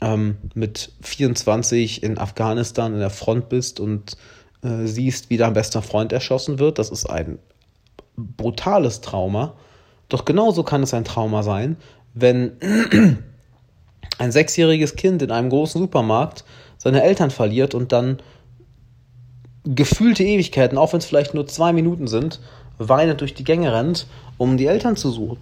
ähm, 0.00 0.36
mit 0.54 0.92
24 1.02 2.02
in 2.02 2.18
Afghanistan 2.18 2.92
in 2.92 3.00
der 3.00 3.10
Front 3.10 3.48
bist 3.48 3.80
und 3.80 4.16
äh, 4.62 4.86
siehst, 4.86 5.30
wie 5.30 5.36
dein 5.36 5.54
bester 5.54 5.82
Freund 5.82 6.12
erschossen 6.12 6.58
wird. 6.58 6.78
Das 6.78 6.90
ist 6.90 7.06
ein 7.06 7.38
brutales 8.16 9.00
Trauma. 9.00 9.54
Doch 10.08 10.24
genauso 10.24 10.62
kann 10.62 10.82
es 10.82 10.94
ein 10.94 11.04
Trauma 11.04 11.42
sein, 11.42 11.76
wenn 12.14 12.52
ein 14.18 14.32
sechsjähriges 14.32 14.96
Kind 14.96 15.22
in 15.22 15.30
einem 15.30 15.50
großen 15.50 15.80
Supermarkt 15.80 16.44
seine 16.76 17.02
Eltern 17.02 17.30
verliert 17.30 17.74
und 17.74 17.92
dann 17.92 18.18
gefühlte 19.74 20.24
Ewigkeiten, 20.24 20.78
auch 20.78 20.92
wenn 20.92 20.98
es 20.98 21.06
vielleicht 21.06 21.34
nur 21.34 21.46
zwei 21.46 21.72
Minuten 21.72 22.06
sind, 22.06 22.40
weinend 22.78 23.20
durch 23.20 23.34
die 23.34 23.44
Gänge 23.44 23.72
rennt, 23.72 24.06
um 24.36 24.56
die 24.56 24.66
Eltern 24.66 24.96
zu 24.96 25.10
suchen. 25.10 25.38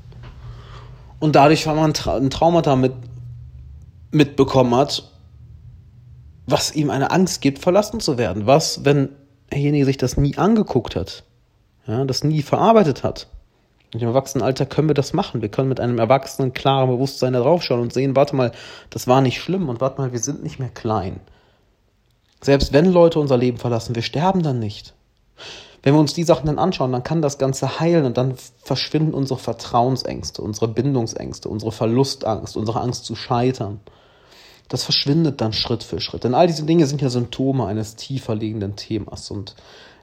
und 1.18 1.34
dadurch, 1.34 1.66
weil 1.66 1.76
man 1.76 1.92
ein 1.94 2.30
Traumata 2.30 2.76
mit, 2.76 2.92
mitbekommen 4.10 4.74
hat, 4.74 5.10
was 6.46 6.74
ihm 6.74 6.90
eine 6.90 7.10
Angst 7.10 7.40
gibt, 7.40 7.58
verlassen 7.58 8.00
zu 8.00 8.18
werden. 8.18 8.46
Was, 8.46 8.84
wenn 8.84 9.08
derjenige 9.50 9.84
sich 9.84 9.96
das 9.96 10.16
nie 10.16 10.36
angeguckt 10.36 10.94
hat, 10.96 11.24
ja, 11.86 12.04
das 12.04 12.22
nie 12.24 12.42
verarbeitet 12.42 13.02
hat. 13.02 13.28
Und 13.94 14.02
im 14.02 14.08
Erwachsenenalter 14.08 14.66
können 14.66 14.88
wir 14.88 14.94
das 14.94 15.12
machen. 15.12 15.42
Wir 15.42 15.48
können 15.48 15.68
mit 15.68 15.80
einem 15.80 15.98
erwachsenen, 15.98 16.52
klaren 16.52 16.90
Bewusstsein 16.90 17.32
da 17.32 17.40
draufschauen 17.40 17.80
und 17.80 17.92
sehen, 17.92 18.16
warte 18.16 18.36
mal, 18.36 18.52
das 18.90 19.06
war 19.06 19.20
nicht 19.20 19.40
schlimm 19.40 19.68
und 19.68 19.80
warte 19.80 20.00
mal, 20.00 20.12
wir 20.12 20.18
sind 20.18 20.42
nicht 20.42 20.58
mehr 20.58 20.68
klein. 20.68 21.20
Selbst 22.40 22.72
wenn 22.72 22.92
Leute 22.92 23.18
unser 23.18 23.36
Leben 23.36 23.58
verlassen, 23.58 23.94
wir 23.94 24.02
sterben 24.02 24.42
dann 24.42 24.58
nicht. 24.58 24.94
Wenn 25.82 25.94
wir 25.94 26.00
uns 26.00 26.14
die 26.14 26.24
Sachen 26.24 26.46
dann 26.46 26.58
anschauen, 26.58 26.92
dann 26.92 27.04
kann 27.04 27.22
das 27.22 27.38
Ganze 27.38 27.78
heilen 27.78 28.06
und 28.06 28.16
dann 28.16 28.34
verschwinden 28.62 29.14
unsere 29.14 29.38
Vertrauensängste, 29.38 30.42
unsere 30.42 30.68
Bindungsängste, 30.68 31.48
unsere 31.48 31.70
Verlustangst, 31.70 32.56
unsere 32.56 32.80
Angst 32.80 33.04
zu 33.04 33.14
scheitern. 33.14 33.80
Das 34.68 34.82
verschwindet 34.82 35.40
dann 35.40 35.52
Schritt 35.52 35.84
für 35.84 36.00
Schritt. 36.00 36.24
Denn 36.24 36.34
all 36.34 36.48
diese 36.48 36.64
Dinge 36.64 36.86
sind 36.86 37.02
ja 37.02 37.08
Symptome 37.08 37.66
eines 37.66 37.94
tiefer 37.94 38.34
liegenden 38.34 38.74
Themas. 38.74 39.30
Und 39.30 39.54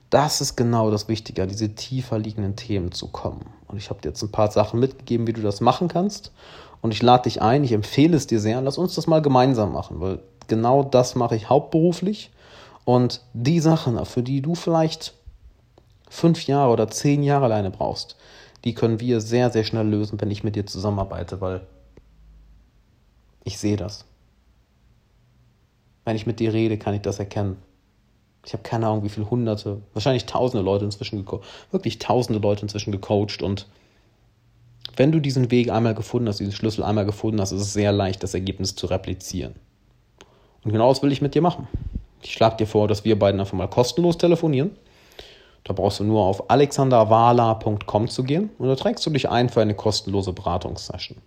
das 0.09 0.39
ist 0.39 0.55
genau 0.55 0.89
das 0.89 1.09
Wichtige, 1.09 1.43
an 1.43 1.49
diese 1.49 1.75
tiefer 1.75 2.17
liegenden 2.17 2.55
Themen 2.55 2.93
zu 2.93 3.07
kommen. 3.07 3.45
Und 3.67 3.77
ich 3.77 3.89
habe 3.89 3.99
dir 3.99 4.09
jetzt 4.09 4.21
ein 4.21 4.31
paar 4.31 4.51
Sachen 4.51 4.79
mitgegeben, 4.79 5.27
wie 5.27 5.33
du 5.33 5.41
das 5.41 5.59
machen 5.59 5.89
kannst. 5.89 6.31
Und 6.83 6.91
ich 6.91 7.01
lade 7.01 7.23
dich 7.23 7.41
ein, 7.41 7.63
ich 7.63 7.71
empfehle 7.71 8.17
es 8.17 8.27
dir 8.27 8.41
sehr, 8.41 8.61
lass 8.61 8.77
uns 8.77 8.95
das 8.95 9.07
mal 9.07 9.21
gemeinsam 9.21 9.71
machen, 9.71 10.01
weil 10.01 10.19
genau 10.47 10.83
das 10.83 11.15
mache 11.15 11.33
ich 11.33 11.49
hauptberuflich. 11.49 12.29
Und 12.83 13.21
die 13.33 13.61
Sachen, 13.61 14.05
für 14.05 14.21
die 14.21 14.41
du 14.41 14.53
vielleicht 14.53 15.13
fünf 16.09 16.45
Jahre 16.45 16.73
oder 16.73 16.89
zehn 16.89 17.23
Jahre 17.23 17.45
alleine 17.45 17.71
brauchst, 17.71 18.17
die 18.65 18.73
können 18.73 18.99
wir 18.99 19.21
sehr, 19.21 19.49
sehr 19.49 19.63
schnell 19.63 19.87
lösen, 19.87 20.19
wenn 20.19 20.29
ich 20.29 20.43
mit 20.43 20.57
dir 20.57 20.65
zusammenarbeite, 20.65 21.39
weil 21.39 21.65
ich 23.45 23.57
sehe 23.57 23.77
das. 23.77 24.03
Wenn 26.03 26.17
ich 26.17 26.27
mit 26.27 26.41
dir 26.41 26.51
rede, 26.51 26.77
kann 26.77 26.95
ich 26.95 27.01
das 27.01 27.17
erkennen. 27.17 27.55
Ich 28.45 28.51
habe 28.51 28.63
keine 28.63 28.87
Ahnung, 28.87 29.05
wie 29.05 29.09
viele 29.09 29.29
hunderte, 29.29 29.81
wahrscheinlich 29.93 30.25
tausende 30.25 30.65
Leute 30.65 30.83
inzwischen, 30.83 31.25
wirklich 31.71 31.99
tausende 31.99 32.39
Leute 32.39 32.63
inzwischen 32.63 32.91
gecoacht 32.91 33.41
und 33.41 33.67
wenn 34.95 35.11
du 35.11 35.19
diesen 35.19 35.51
Weg 35.51 35.69
einmal 35.71 35.93
gefunden 35.93 36.27
hast, 36.27 36.39
diesen 36.39 36.53
Schlüssel 36.53 36.83
einmal 36.83 37.05
gefunden 37.05 37.41
hast, 37.41 37.51
ist 37.51 37.61
es 37.61 37.73
sehr 37.73 37.91
leicht, 37.91 38.23
das 38.23 38.33
Ergebnis 38.33 38.75
zu 38.75 38.87
replizieren. 38.87 39.55
Und 40.63 40.71
genau 40.71 40.89
das 40.89 41.03
will 41.03 41.11
ich 41.11 41.21
mit 41.21 41.35
dir 41.35 41.41
machen. 41.41 41.67
Ich 42.21 42.33
schlage 42.33 42.57
dir 42.57 42.67
vor, 42.67 42.87
dass 42.87 43.03
wir 43.03 43.19
beiden 43.19 43.39
einfach 43.39 43.57
mal 43.57 43.67
kostenlos 43.67 44.17
telefonieren. 44.17 44.71
Da 45.63 45.73
brauchst 45.73 45.99
du 45.99 46.03
nur 46.03 46.23
auf 46.23 46.49
alexanderwala.com 46.49 48.07
zu 48.07 48.23
gehen 48.23 48.49
und 48.57 48.67
da 48.67 48.75
trägst 48.75 49.05
du 49.05 49.09
dich 49.09 49.29
ein 49.29 49.49
für 49.49 49.61
eine 49.61 49.75
kostenlose 49.75 50.33
Beratungssession. 50.33 51.17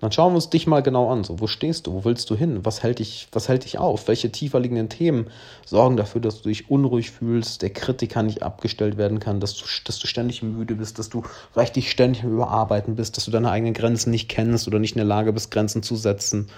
Dann 0.00 0.12
schauen 0.12 0.32
wir 0.32 0.36
uns 0.36 0.50
dich 0.50 0.66
mal 0.66 0.82
genau 0.82 1.10
an. 1.10 1.24
So, 1.24 1.40
wo 1.40 1.46
stehst 1.46 1.86
du? 1.86 1.92
Wo 1.92 2.04
willst 2.04 2.28
du 2.28 2.36
hin? 2.36 2.60
Was 2.64 2.82
hält 2.82 2.98
dich, 2.98 3.28
was 3.32 3.48
hält 3.48 3.64
dich 3.64 3.78
auf? 3.78 4.08
Welche 4.08 4.30
tiefer 4.30 4.60
liegenden 4.60 4.88
Themen 4.88 5.28
sorgen 5.64 5.96
dafür, 5.96 6.20
dass 6.20 6.42
du 6.42 6.48
dich 6.48 6.70
unruhig 6.70 7.10
fühlst, 7.10 7.62
der 7.62 7.70
Kritiker 7.70 8.22
nicht 8.22 8.42
abgestellt 8.42 8.98
werden 8.98 9.20
kann, 9.20 9.40
dass 9.40 9.56
du, 9.56 9.64
dass 9.84 9.98
du 9.98 10.06
ständig 10.06 10.42
müde 10.42 10.74
bist, 10.74 10.98
dass 10.98 11.08
du 11.08 11.22
vielleicht 11.52 11.76
dich 11.76 11.90
ständig 11.90 12.24
Überarbeiten 12.24 12.96
bist, 12.96 13.16
dass 13.16 13.24
du 13.24 13.30
deine 13.30 13.50
eigenen 13.50 13.74
Grenzen 13.74 14.10
nicht 14.10 14.28
kennst 14.28 14.66
oder 14.68 14.78
nicht 14.78 14.92
in 14.92 14.98
der 14.98 15.06
Lage 15.06 15.32
bist, 15.32 15.50
Grenzen 15.50 15.82
zu 15.82 15.96
setzen. 15.96 16.48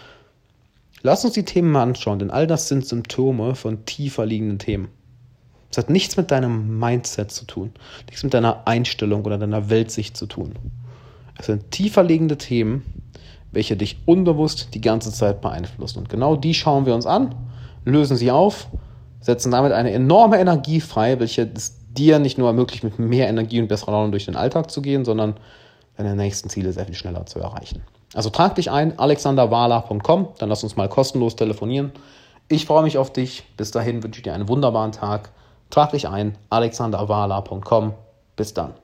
Lass 1.03 1.25
uns 1.25 1.35
die 1.35 1.45
Themen 1.45 1.71
mal 1.71 1.83
anschauen, 1.83 2.19
denn 2.19 2.31
all 2.31 2.47
das 2.47 2.69
sind 2.69 2.87
Symptome 2.87 3.55
von 3.55 3.85
tiefer 3.85 4.27
liegenden 4.27 4.59
Themen. 4.59 4.89
Es 5.71 5.79
hat 5.79 5.91
nichts 5.91 6.17
mit 6.17 6.31
deinem 6.31 6.79
Mindset 6.79 7.31
zu 7.31 7.45
tun, 7.45 7.73
nichts 8.07 8.25
mit 8.25 8.35
deiner 8.35 8.67
Einstellung 8.67 9.25
oder 9.25 9.37
deiner 9.37 9.69
Weltsicht 9.69 10.17
zu 10.17 10.27
tun. 10.27 10.55
Es 11.39 11.47
sind 11.47 11.71
tiefer 11.71 12.03
liegende 12.03 12.39
Themen, 12.39 12.83
welche 13.57 13.77
dich 13.77 13.97
unbewusst 14.05 14.75
die 14.75 14.83
ganze 14.83 15.11
Zeit 15.11 15.41
beeinflussen. 15.41 16.01
Und 16.01 16.11
genau 16.11 16.37
die 16.37 16.53
schauen 16.53 16.85
wir 16.85 16.95
uns 16.95 17.07
an, 17.07 17.35
lösen 17.87 18.17
sie 18.17 18.31
auf, 18.31 18.69
setzen 19.21 19.51
damit 19.51 19.73
eine 19.73 19.93
enorme 19.93 20.39
Energie 20.39 20.81
frei, 20.81 21.19
welche 21.19 21.51
es 21.55 21.79
dir 21.89 22.19
nicht 22.19 22.37
nur 22.37 22.49
ermöglicht, 22.49 22.85
mit 22.85 22.99
mehr 22.99 23.29
Energie 23.29 23.59
und 23.61 23.69
besserer 23.69 23.93
Laune 23.93 24.11
durch 24.11 24.27
den 24.27 24.37
Alltag 24.37 24.71
zu 24.71 24.83
gehen, 24.83 25.07
sondern 25.07 25.37
deine 25.97 26.15
nächsten 26.15 26.51
Ziele 26.51 26.71
sehr 26.75 26.85
viel 26.85 26.95
schneller 26.95 27.25
zu 27.25 27.39
erreichen. 27.39 27.83
Also 28.13 28.29
trag 28.29 28.55
dich 28.57 28.71
ein, 28.71 28.99
alexanderwala.com, 28.99 30.29
dann 30.39 30.49
lass 30.51 30.63
uns 30.63 30.77
mal 30.77 30.91
kostenlos 30.91 31.35
telefonieren. 31.35 31.93
Ich 32.49 32.67
freue 32.67 32.83
mich 32.83 32.99
auf 32.99 33.11
dich. 33.11 33.45
Bis 33.57 33.71
dahin 33.71 34.03
wünsche 34.03 34.19
ich 34.19 34.25
dir 34.25 34.35
einen 34.35 34.49
wunderbaren 34.49 34.93
Tag. 34.93 35.31
Trag 35.71 35.93
dich 35.93 36.07
ein, 36.07 36.37
alexanderwala.com. 36.51 37.95
Bis 38.37 38.53
dann. 38.53 38.75